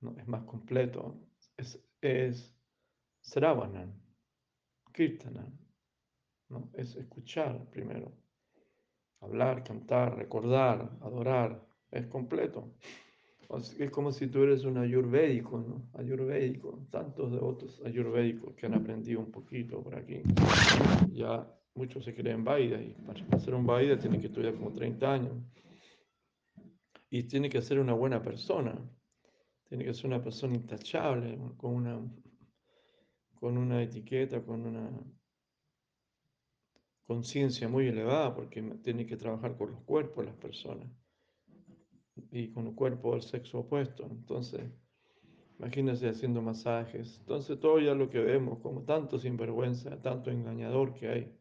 ¿no? 0.01 0.17
Es 0.19 0.27
más 0.27 0.43
completo. 0.45 1.21
Es, 1.57 1.79
es 2.01 2.56
Sravanan, 3.27 3.93
Kirtanan, 4.93 5.59
¿no? 6.49 6.71
es 6.75 6.95
escuchar 6.95 7.69
primero, 7.71 8.13
hablar, 9.21 9.65
cantar, 9.65 10.17
recordar, 10.17 10.97
adorar, 11.03 11.61
es 11.91 12.07
completo. 12.07 12.73
Es 13.79 13.91
como 13.91 14.13
si 14.13 14.29
tú 14.29 14.43
eres 14.43 14.65
un 14.65 14.79
ayurvédico, 14.79 15.59
¿no? 15.59 15.89
Ayurvédico, 15.95 16.87
tantos 16.91 17.33
devotos 17.33 17.81
ayurvédicos 17.85 18.55
que 18.55 18.67
han 18.67 18.75
aprendido 18.75 19.21
un 19.21 19.31
poquito 19.31 19.83
por 19.83 19.97
aquí. 19.97 20.23
Ya 21.13 21.49
muchos 21.75 22.05
se 22.05 22.15
creen 22.15 22.45
Vaida 22.45 22.81
y 22.81 22.95
para 23.07 23.39
ser 23.39 23.55
un 23.55 23.67
Vaida 23.67 23.99
tiene 23.99 24.21
que 24.21 24.27
estudiar 24.27 24.55
como 24.55 24.73
30 24.73 25.13
años. 25.13 25.33
Y 27.11 27.25
tiene 27.25 27.49
que 27.49 27.63
ser 27.63 27.79
una 27.79 27.93
buena 27.93 28.21
persona, 28.21 28.75
tiene 29.69 29.85
que 29.85 29.95
ser 29.95 30.07
una 30.07 30.23
persona 30.23 30.55
intachable, 30.55 31.39
con 31.57 31.75
una 31.75 32.01
con 33.37 33.59
una 33.59 33.83
etiqueta, 33.83 34.43
con 34.43 34.67
una 34.67 34.91
conciencia 37.07 37.69
muy 37.69 37.87
elevada, 37.87 38.35
porque 38.35 38.63
tiene 38.83 39.07
que 39.07 39.17
trabajar 39.17 39.57
con 39.57 39.71
los 39.71 39.81
cuerpos 39.83 40.27
las 40.27 40.37
personas 40.37 40.89
y 42.33 42.49
con 42.49 42.67
el 42.67 42.75
cuerpo 42.75 43.13
del 43.13 43.23
sexo 43.23 43.61
opuesto. 43.61 44.05
Entonces, 44.11 44.63
imagínense 45.59 46.09
haciendo 46.09 46.43
masajes. 46.43 47.19
Entonces, 47.21 47.61
todo 47.61 47.79
ya 47.79 47.95
lo 47.95 48.11
que 48.11 48.21
vemos, 48.21 48.59
como 48.61 48.83
tanto 48.83 49.19
sinvergüenza, 49.19 50.01
tanto 50.03 50.31
engañador 50.31 50.95
que 50.95 51.09
hay, 51.09 51.39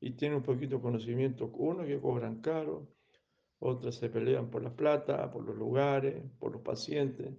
y 0.00 0.12
tiene 0.12 0.36
un 0.36 0.42
poquito 0.42 0.76
de 0.76 0.82
conocimiento, 0.82 1.50
uno 1.54 1.84
que 1.84 1.98
cobran 1.98 2.40
caro, 2.40 2.88
otros 3.58 3.96
se 3.96 4.08
pelean 4.08 4.50
por 4.50 4.62
la 4.62 4.74
plata, 4.74 5.28
por 5.32 5.44
los 5.44 5.56
lugares, 5.56 6.22
por 6.38 6.52
los 6.52 6.62
pacientes 6.62 7.34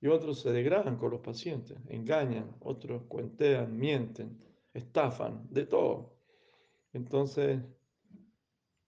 y 0.00 0.08
otros 0.08 0.40
se 0.40 0.52
degradan 0.52 0.96
con 0.96 1.10
los 1.10 1.20
pacientes, 1.20 1.78
engañan, 1.88 2.56
otros 2.60 3.02
cuentean, 3.08 3.76
mienten, 3.76 4.38
estafan, 4.72 5.46
de 5.50 5.66
todo. 5.66 6.14
Entonces, 6.92 7.60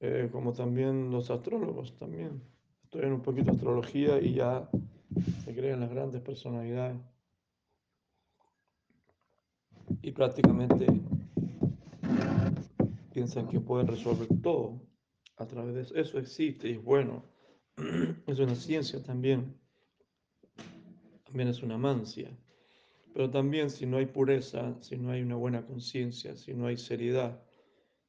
eh, 0.00 0.28
como 0.32 0.52
también 0.52 1.10
los 1.10 1.30
astrólogos 1.30 1.96
también, 1.98 2.42
estudian 2.84 3.12
un 3.12 3.22
poquito 3.22 3.50
astrología 3.50 4.20
y 4.20 4.34
ya 4.34 4.68
se 5.44 5.54
creen 5.54 5.80
las 5.80 5.90
grandes 5.90 6.22
personalidades. 6.22 6.96
Y 10.00 10.12
prácticamente 10.12 10.86
piensan 13.12 13.46
que 13.48 13.60
pueden 13.60 13.86
resolver 13.86 14.28
todo 14.42 14.80
a 15.36 15.46
través 15.46 15.74
de 15.74 15.82
eso. 15.82 15.94
Eso 15.94 16.18
existe 16.18 16.68
y 16.68 16.72
es 16.72 16.82
bueno. 16.82 17.24
Es 18.26 18.38
una 18.38 18.54
ciencia 18.54 19.02
también. 19.02 19.61
También 21.32 21.48
es 21.48 21.62
una 21.62 21.78
mancia. 21.78 22.30
Pero 23.14 23.30
también 23.30 23.70
si 23.70 23.86
no 23.86 23.96
hay 23.96 24.04
pureza, 24.04 24.76
si 24.82 24.98
no 24.98 25.12
hay 25.12 25.22
una 25.22 25.34
buena 25.34 25.64
conciencia, 25.64 26.36
si 26.36 26.52
no 26.52 26.66
hay 26.66 26.76
seriedad, 26.76 27.42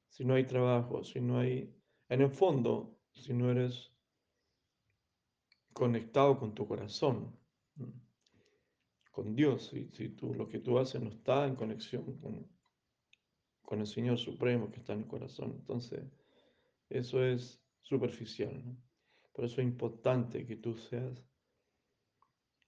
si 0.09 0.25
no 0.25 0.33
hay 0.33 0.43
trabajo, 0.43 1.05
si 1.05 1.21
no 1.21 1.39
hay, 1.39 1.73
en 2.09 2.21
el 2.21 2.29
fondo, 2.29 2.99
si 3.13 3.33
no 3.33 3.49
eres 3.49 3.93
conectado 5.71 6.37
con 6.37 6.53
tu 6.53 6.67
corazón, 6.67 7.33
con 9.09 9.33
Dios, 9.33 9.69
si, 9.69 9.87
si 9.93 10.09
tú, 10.09 10.33
lo 10.33 10.49
que 10.49 10.59
tú 10.59 10.77
haces 10.77 11.01
no 11.01 11.07
está 11.07 11.47
en 11.47 11.55
conexión 11.55 12.17
con, 12.19 12.45
con 13.61 13.79
el 13.79 13.87
Señor 13.87 14.17
Supremo 14.17 14.69
que 14.69 14.81
está 14.81 14.91
en 14.91 15.03
el 15.03 15.07
corazón, 15.07 15.53
entonces 15.59 16.03
eso 16.89 17.23
es 17.23 17.63
superficial. 17.81 18.61
Por 19.31 19.45
eso 19.45 19.61
es 19.61 19.67
importante 19.67 20.45
que 20.45 20.57
tú 20.57 20.75
seas 20.75 21.23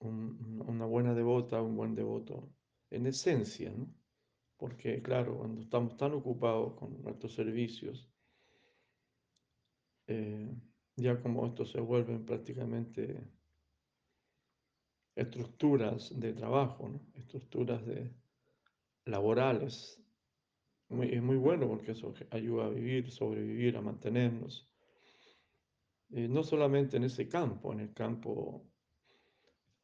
una 0.06 0.86
buena 0.86 1.14
devota, 1.14 1.62
un 1.62 1.76
buen 1.76 1.96
devoto, 1.96 2.54
en 2.90 3.06
esencia, 3.08 3.72
¿no? 3.72 3.94
Porque, 4.58 5.02
claro, 5.02 5.38
cuando 5.38 5.62
estamos 5.62 5.98
tan 5.98 6.14
ocupados 6.14 6.76
con 6.76 7.02
nuestros 7.02 7.34
servicios, 7.34 8.10
eh, 10.08 10.56
ya 10.96 11.22
como 11.22 11.46
estos 11.46 11.72
se 11.72 11.82
vuelven 11.82 12.26
prácticamente 12.26 13.22
estructuras 15.16 16.18
de 16.18 16.34
trabajo, 16.34 16.88
¿no? 16.88 17.02
estructuras 17.16 17.86
de, 17.86 18.14
laborales. 19.06 20.02
es 20.90 21.22
muy 21.22 21.38
bueno 21.38 21.68
porque 21.68 21.92
eso 21.92 22.14
ayuda 22.32 22.66
a 22.66 22.70
vivir, 22.70 23.10
sobrevivir, 23.12 23.78
a 23.78 23.82
mantenernos. 23.82 24.68
Eh, 26.12 26.28
no 26.28 26.44
solamente 26.44 26.98
en 26.98 27.06
ese 27.06 27.28
campo, 27.28 27.74
en 27.74 27.80
el 27.80 27.94
campo 27.94 28.64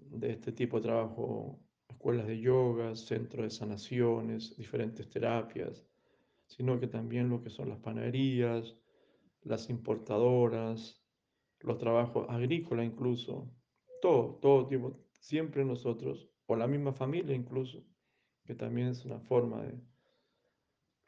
de 0.10 0.32
este 0.32 0.52
tipo 0.52 0.78
de 0.78 0.84
trabajo, 0.84 1.60
escuelas 1.89 2.28
de 2.28 2.39
yoga, 2.39 2.95
centros 2.95 3.43
de 3.43 3.49
sanaciones, 3.49 4.56
diferentes 4.58 5.10
terapias, 5.10 5.86
sino 6.47 6.80
que 6.80 6.88
también 6.88 7.30
lo 7.30 7.41
que 7.41 7.49
son 7.49 7.70
las 7.70 7.80
panaderías, 7.80 8.76
las 9.43 9.70
importadoras, 9.70 11.02
los 11.60 11.78
trabajos 11.78 12.26
agrícolas 12.30 12.86
incluso, 12.86 13.49
todo, 14.02 14.39
todo 14.41 14.68
tipo, 14.68 14.99
siempre 15.20 15.64
nosotros, 15.64 16.28
o 16.47 16.56
la 16.56 16.68
misma 16.68 16.93
familia 16.93 17.36
incluso, 17.36 17.84
que 18.45 18.56
también 18.56 18.88
es 18.88 19.06
una 19.06 19.20
forma 19.20 19.62
de, 19.64 19.80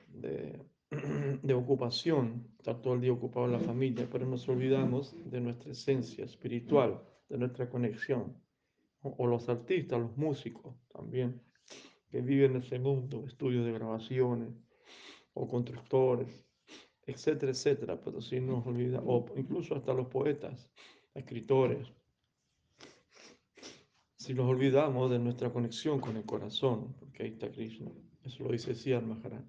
de, 0.07 0.65
de 1.43 1.53
ocupación, 1.53 2.47
estar 2.57 2.81
todo 2.81 2.93
el 2.93 3.01
día 3.01 3.11
ocupado 3.11 3.47
en 3.47 3.53
la 3.53 3.59
familia, 3.59 4.07
pero 4.11 4.25
nos 4.25 4.47
olvidamos 4.47 5.15
de 5.29 5.41
nuestra 5.41 5.71
esencia 5.71 6.23
espiritual, 6.23 7.01
de 7.29 7.37
nuestra 7.37 7.69
conexión. 7.69 8.37
O, 9.03 9.27
los 9.27 9.49
artistas, 9.49 9.99
los 9.99 10.17
músicos 10.17 10.75
también, 10.87 11.41
que 12.09 12.21
viven 12.21 12.51
en 12.51 12.57
ese 12.63 12.79
mundo, 12.79 13.25
estudios 13.27 13.65
de 13.65 13.73
grabaciones, 13.73 14.53
o 15.33 15.47
constructores, 15.47 16.45
etcétera, 17.05 17.51
etcétera, 17.51 18.01
pero 18.01 18.21
si 18.21 18.39
nos 18.39 18.65
olvida, 18.65 19.01
o 19.05 19.25
incluso 19.35 19.75
hasta 19.75 19.93
los 19.93 20.07
poetas, 20.07 20.71
escritores, 21.13 21.91
si 24.15 24.33
nos 24.33 24.49
olvidamos 24.49 25.11
de 25.11 25.19
nuestra 25.19 25.51
conexión 25.51 25.99
con 25.99 26.15
el 26.15 26.25
corazón, 26.25 26.95
porque 26.97 27.23
ahí 27.23 27.29
está 27.29 27.51
Krishna, 27.51 27.91
eso 28.23 28.43
lo 28.43 28.51
dice 28.51 28.73
Siddhar 28.73 29.03
Maharaj, 29.03 29.43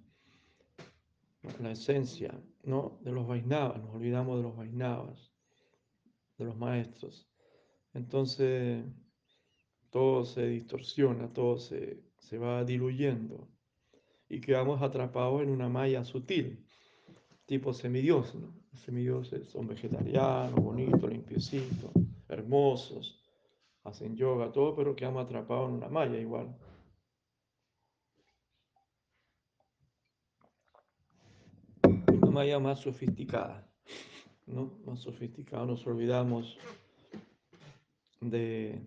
la 1.60 1.70
esencia 1.70 2.42
¿no? 2.64 2.98
de 3.02 3.12
los 3.12 3.26
Vaisnavas, 3.26 3.80
nos 3.80 3.94
olvidamos 3.94 4.38
de 4.38 4.42
los 4.42 4.56
Vaisnavas, 4.56 5.32
de 6.38 6.44
los 6.44 6.56
maestros. 6.56 7.28
Entonces, 7.92 8.84
todo 9.94 10.24
se 10.24 10.48
distorsiona, 10.48 11.32
todo 11.32 11.56
se, 11.56 12.02
se 12.18 12.36
va 12.36 12.64
diluyendo 12.64 13.48
y 14.28 14.40
quedamos 14.40 14.82
atrapados 14.82 15.40
en 15.40 15.50
una 15.50 15.68
malla 15.68 16.02
sutil 16.02 16.66
tipo 17.46 17.72
semidios. 17.72 18.34
Semidioses 18.74 19.46
son 19.46 19.68
vegetarianos, 19.68 20.60
bonitos, 20.60 21.08
limpiecitos, 21.08 21.92
hermosos, 22.26 23.22
hacen 23.84 24.16
yoga, 24.16 24.50
todo, 24.50 24.74
pero 24.74 24.96
quedamos 24.96 25.26
atrapados 25.26 25.68
en 25.68 25.76
una 25.76 25.88
malla 25.88 26.18
igual. 26.18 26.58
Una 32.08 32.30
malla 32.32 32.58
más 32.58 32.80
sofisticada, 32.80 33.64
¿no? 34.46 34.76
Más 34.86 34.98
sofisticada, 34.98 35.64
nos 35.66 35.86
olvidamos 35.86 36.58
de, 38.20 38.84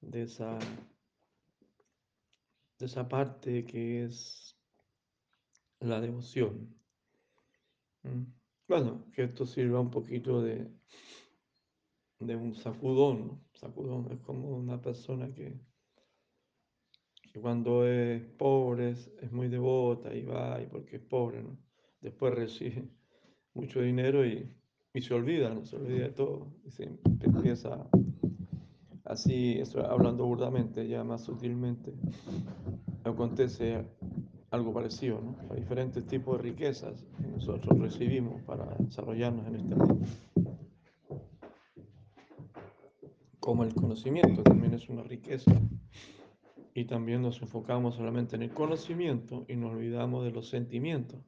de 0.00 0.22
esa 0.22 0.58
de 2.78 2.86
esa 2.86 3.08
parte 3.08 3.64
que 3.64 4.04
es 4.04 4.56
la 5.80 6.00
devoción. 6.00 6.74
Mm. 8.04 8.24
Bueno, 8.68 9.06
que 9.12 9.24
esto 9.24 9.46
sirva 9.46 9.80
un 9.80 9.90
poquito 9.90 10.42
de, 10.42 10.70
de 12.20 12.36
un 12.36 12.54
sacudón. 12.54 13.42
Sacudón 13.54 14.12
es 14.12 14.20
como 14.20 14.56
una 14.56 14.80
persona 14.80 15.32
que, 15.32 15.58
cuando 17.40 17.86
es 17.86 18.22
pobre 18.36 18.90
es, 18.90 19.32
muy 19.32 19.48
devota 19.48 20.14
y 20.14 20.22
va 20.22 20.60
y 20.60 20.66
porque 20.66 20.96
es 20.96 21.02
pobre, 21.02 21.42
¿no? 21.42 21.58
Después 22.00 22.34
recibe 22.34 22.88
mucho 23.54 23.80
dinero 23.80 24.26
y, 24.26 24.54
se 25.00 25.14
olvida, 25.14 25.54
¿no? 25.54 25.64
Se 25.64 25.76
olvida 25.76 26.06
de 26.06 26.10
todo. 26.10 26.52
Y 26.64 26.72
se 26.72 26.84
empieza 27.20 27.88
así, 29.08 29.60
hablando 29.88 30.24
burdamente, 30.24 30.86
ya 30.86 31.02
más 31.02 31.24
sutilmente, 31.24 31.92
acontece 33.04 33.84
algo 34.50 34.72
parecido, 34.72 35.20
¿no? 35.20 35.36
Hay 35.50 35.60
diferentes 35.60 36.06
tipos 36.06 36.36
de 36.36 36.42
riquezas 36.44 37.04
que 37.16 37.26
nosotros 37.26 37.78
recibimos 37.78 38.40
para 38.42 38.66
desarrollarnos 38.78 39.46
en 39.46 39.56
este 39.56 39.74
mundo. 39.74 40.06
Como 43.40 43.64
el 43.64 43.74
conocimiento 43.74 44.42
también 44.42 44.74
es 44.74 44.88
una 44.88 45.02
riqueza. 45.02 45.52
Y 46.74 46.84
también 46.84 47.22
nos 47.22 47.42
enfocamos 47.42 47.96
solamente 47.96 48.36
en 48.36 48.42
el 48.42 48.50
conocimiento 48.50 49.44
y 49.48 49.56
nos 49.56 49.72
olvidamos 49.72 50.24
de 50.24 50.30
los 50.30 50.48
sentimientos. 50.48 51.18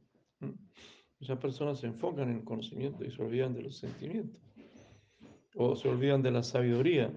Muchas 1.19 1.39
personas 1.39 1.81
se 1.81 1.89
enfocan 1.89 2.31
en 2.31 2.37
el 2.37 2.45
conocimiento 2.45 3.05
y 3.05 3.11
se 3.11 3.21
olvidan 3.21 3.53
de 3.53 3.63
los 3.63 3.77
sentimientos. 3.77 4.41
O 5.57 5.75
se 5.75 5.89
olvidan 5.89 6.23
de 6.23 6.31
la 6.31 6.45
sabiduría. 6.45 7.11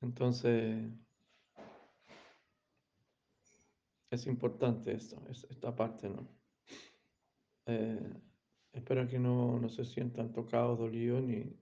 Entonces, 0.00 0.90
es 4.10 4.26
importante 4.26 4.92
esto, 4.92 5.22
esta 5.28 5.74
parte, 5.74 6.08
¿no? 6.08 6.26
Eh, 7.66 8.14
espero 8.72 9.06
que 9.06 9.18
no, 9.18 9.68
se 9.68 9.84
sientan 9.84 10.32
tocados, 10.32 10.78
dolidos 10.78 11.22
ni, 11.22 11.56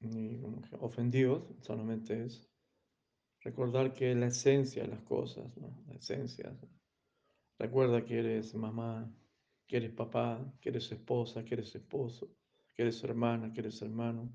ni 0.00 0.42
ofendidos, 0.80 1.44
solamente 1.60 2.24
es 2.24 2.48
recordar 3.40 3.94
que 3.94 4.14
la 4.14 4.26
esencia 4.26 4.82
de 4.82 4.88
las 4.88 5.02
cosas, 5.02 5.56
¿no? 5.56 5.82
La 5.86 5.94
esencia. 5.94 6.52
Recuerda 7.58 8.04
que 8.04 8.18
eres 8.18 8.54
mamá, 8.54 9.10
que 9.66 9.76
eres 9.78 9.92
papá, 9.92 10.52
que 10.60 10.68
eres 10.70 10.90
esposa, 10.92 11.44
que 11.44 11.54
eres 11.54 11.74
esposo, 11.74 12.28
que 12.82 12.88
eres 12.88 13.04
hermana, 13.04 13.52
que 13.52 13.60
eres 13.60 13.80
hermano, 13.80 14.28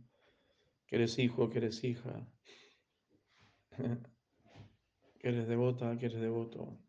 que 0.85 0.95
eres 0.95 1.19
hijo, 1.19 1.49
que 1.49 1.57
eres 1.57 1.83
hija. 1.83 2.25
que 5.19 5.27
eres 5.27 5.49
devota, 5.49 5.97
que 5.97 6.05
eres 6.05 6.21
devoto, 6.21 6.79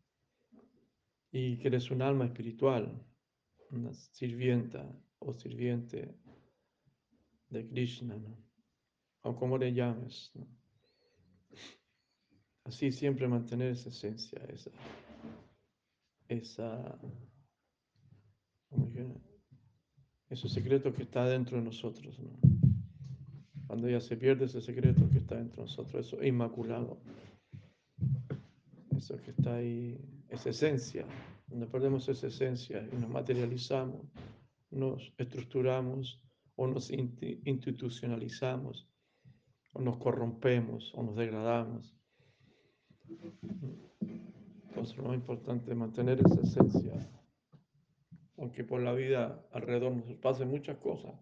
y 1.32 1.58
que 1.58 1.66
eres 1.66 1.90
un 1.90 2.00
alma 2.00 2.26
espiritual, 2.26 3.04
una 3.72 3.92
sirvienta 3.92 4.88
o 5.18 5.34
sirviente 5.34 6.14
de 7.48 7.68
Krishna, 7.68 8.16
o 9.22 9.34
como 9.34 9.58
le 9.58 9.72
llames. 9.72 10.30
Así 12.62 12.92
siempre 12.92 13.26
mantener 13.26 13.72
esa 13.72 13.88
esencia, 13.88 14.40
esa, 14.44 14.70
esa, 16.28 17.00
ese 20.30 20.48
secreto 20.48 20.92
que 20.92 21.02
está 21.02 21.26
dentro 21.26 21.58
de 21.58 21.64
nosotros. 21.64 22.18
Cuando 23.66 23.88
ya 23.88 24.00
se 24.00 24.16
pierde 24.16 24.46
ese 24.46 24.60
secreto 24.60 25.08
que 25.10 25.18
está 25.18 25.36
dentro 25.36 25.62
de 25.62 25.68
nosotros, 25.68 26.06
eso 26.06 26.20
es 26.20 26.28
inmaculado 26.28 26.98
eso 28.98 29.16
que 29.22 29.30
está 29.30 29.54
ahí, 29.54 29.98
esa 30.28 30.50
esencia, 30.50 31.06
cuando 31.48 31.68
perdemos 31.68 32.08
esa 32.08 32.26
esencia 32.26 32.86
y 32.92 32.96
nos 32.96 33.08
materializamos, 33.08 34.06
nos 34.70 35.12
estructuramos 35.16 36.20
o 36.56 36.66
nos 36.66 36.90
institucionalizamos, 36.90 38.88
o 39.72 39.80
nos 39.80 39.96
corrompemos 39.98 40.92
o 40.94 41.02
nos 41.02 41.16
degradamos, 41.16 41.94
Entonces 44.68 44.96
lo 44.96 45.04
más 45.04 45.14
importante 45.14 45.70
es 45.70 45.76
mantener 45.76 46.20
esa 46.20 46.40
esencia. 46.42 46.92
Aunque 48.38 48.64
por 48.64 48.80
la 48.80 48.92
vida 48.92 49.44
alrededor 49.52 49.92
nos 49.92 50.16
pasen 50.18 50.48
muchas 50.48 50.78
cosas. 50.78 51.12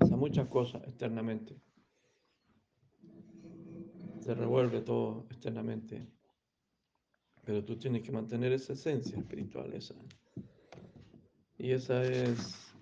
Pasa 0.00 0.16
muchas 0.16 0.48
cosas 0.48 0.82
externamente. 0.84 1.60
Se 4.20 4.34
revuelve 4.34 4.80
todo 4.80 5.26
externamente. 5.30 6.06
Pero 7.44 7.62
tú 7.64 7.76
tienes 7.76 8.02
que 8.02 8.12
mantener 8.12 8.52
esa 8.52 8.72
esencia 8.72 9.18
espiritual, 9.18 9.72
esa. 9.74 9.94
Y 11.58 11.72
esa 11.72 12.02
es 12.02 12.74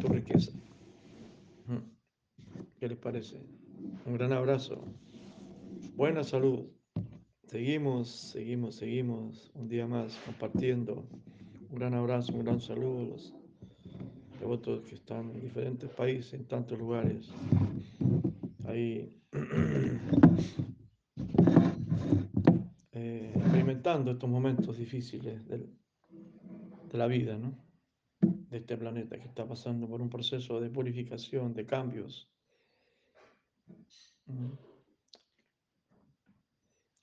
tu 0.00 0.08
riqueza. 0.08 0.52
¿Qué 2.78 2.88
les 2.88 2.98
parece? 2.98 3.40
Un 4.04 4.14
gran 4.14 4.32
abrazo. 4.32 4.84
Buena 5.94 6.24
salud. 6.24 6.75
Seguimos, 7.46 8.08
seguimos, 8.08 8.74
seguimos. 8.74 9.50
Un 9.54 9.68
día 9.68 9.86
más 9.86 10.16
compartiendo. 10.26 11.06
Un 11.70 11.78
gran 11.78 11.94
abrazo, 11.94 12.32
un 12.32 12.44
gran 12.44 12.60
saludo 12.60 13.00
a 13.00 13.04
los 13.04 13.32
devotos 14.40 14.84
que 14.84 14.96
están 14.96 15.30
en 15.30 15.40
diferentes 15.40 15.88
países, 15.90 16.34
en 16.34 16.46
tantos 16.46 16.76
lugares. 16.76 17.30
Ahí 18.64 19.22
eh, 22.92 23.32
experimentando 23.36 24.10
estos 24.10 24.28
momentos 24.28 24.76
difíciles 24.76 25.46
de 25.46 25.70
la 26.92 27.06
vida, 27.06 27.38
¿no? 27.38 27.56
De 28.20 28.58
este 28.58 28.76
planeta 28.76 29.18
que 29.18 29.28
está 29.28 29.46
pasando 29.46 29.88
por 29.88 30.02
un 30.02 30.10
proceso 30.10 30.60
de 30.60 30.68
purificación, 30.68 31.54
de 31.54 31.64
cambios. 31.64 32.28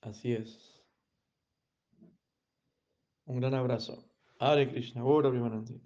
Así 0.04 0.34
es. 0.34 0.82
Un 3.26 3.40
gran 3.40 3.54
abrazo. 3.54 4.04
Hare 4.38 4.68
Krishna, 4.68 5.00
ahora 5.00 5.30
Primanandi. 5.30 5.80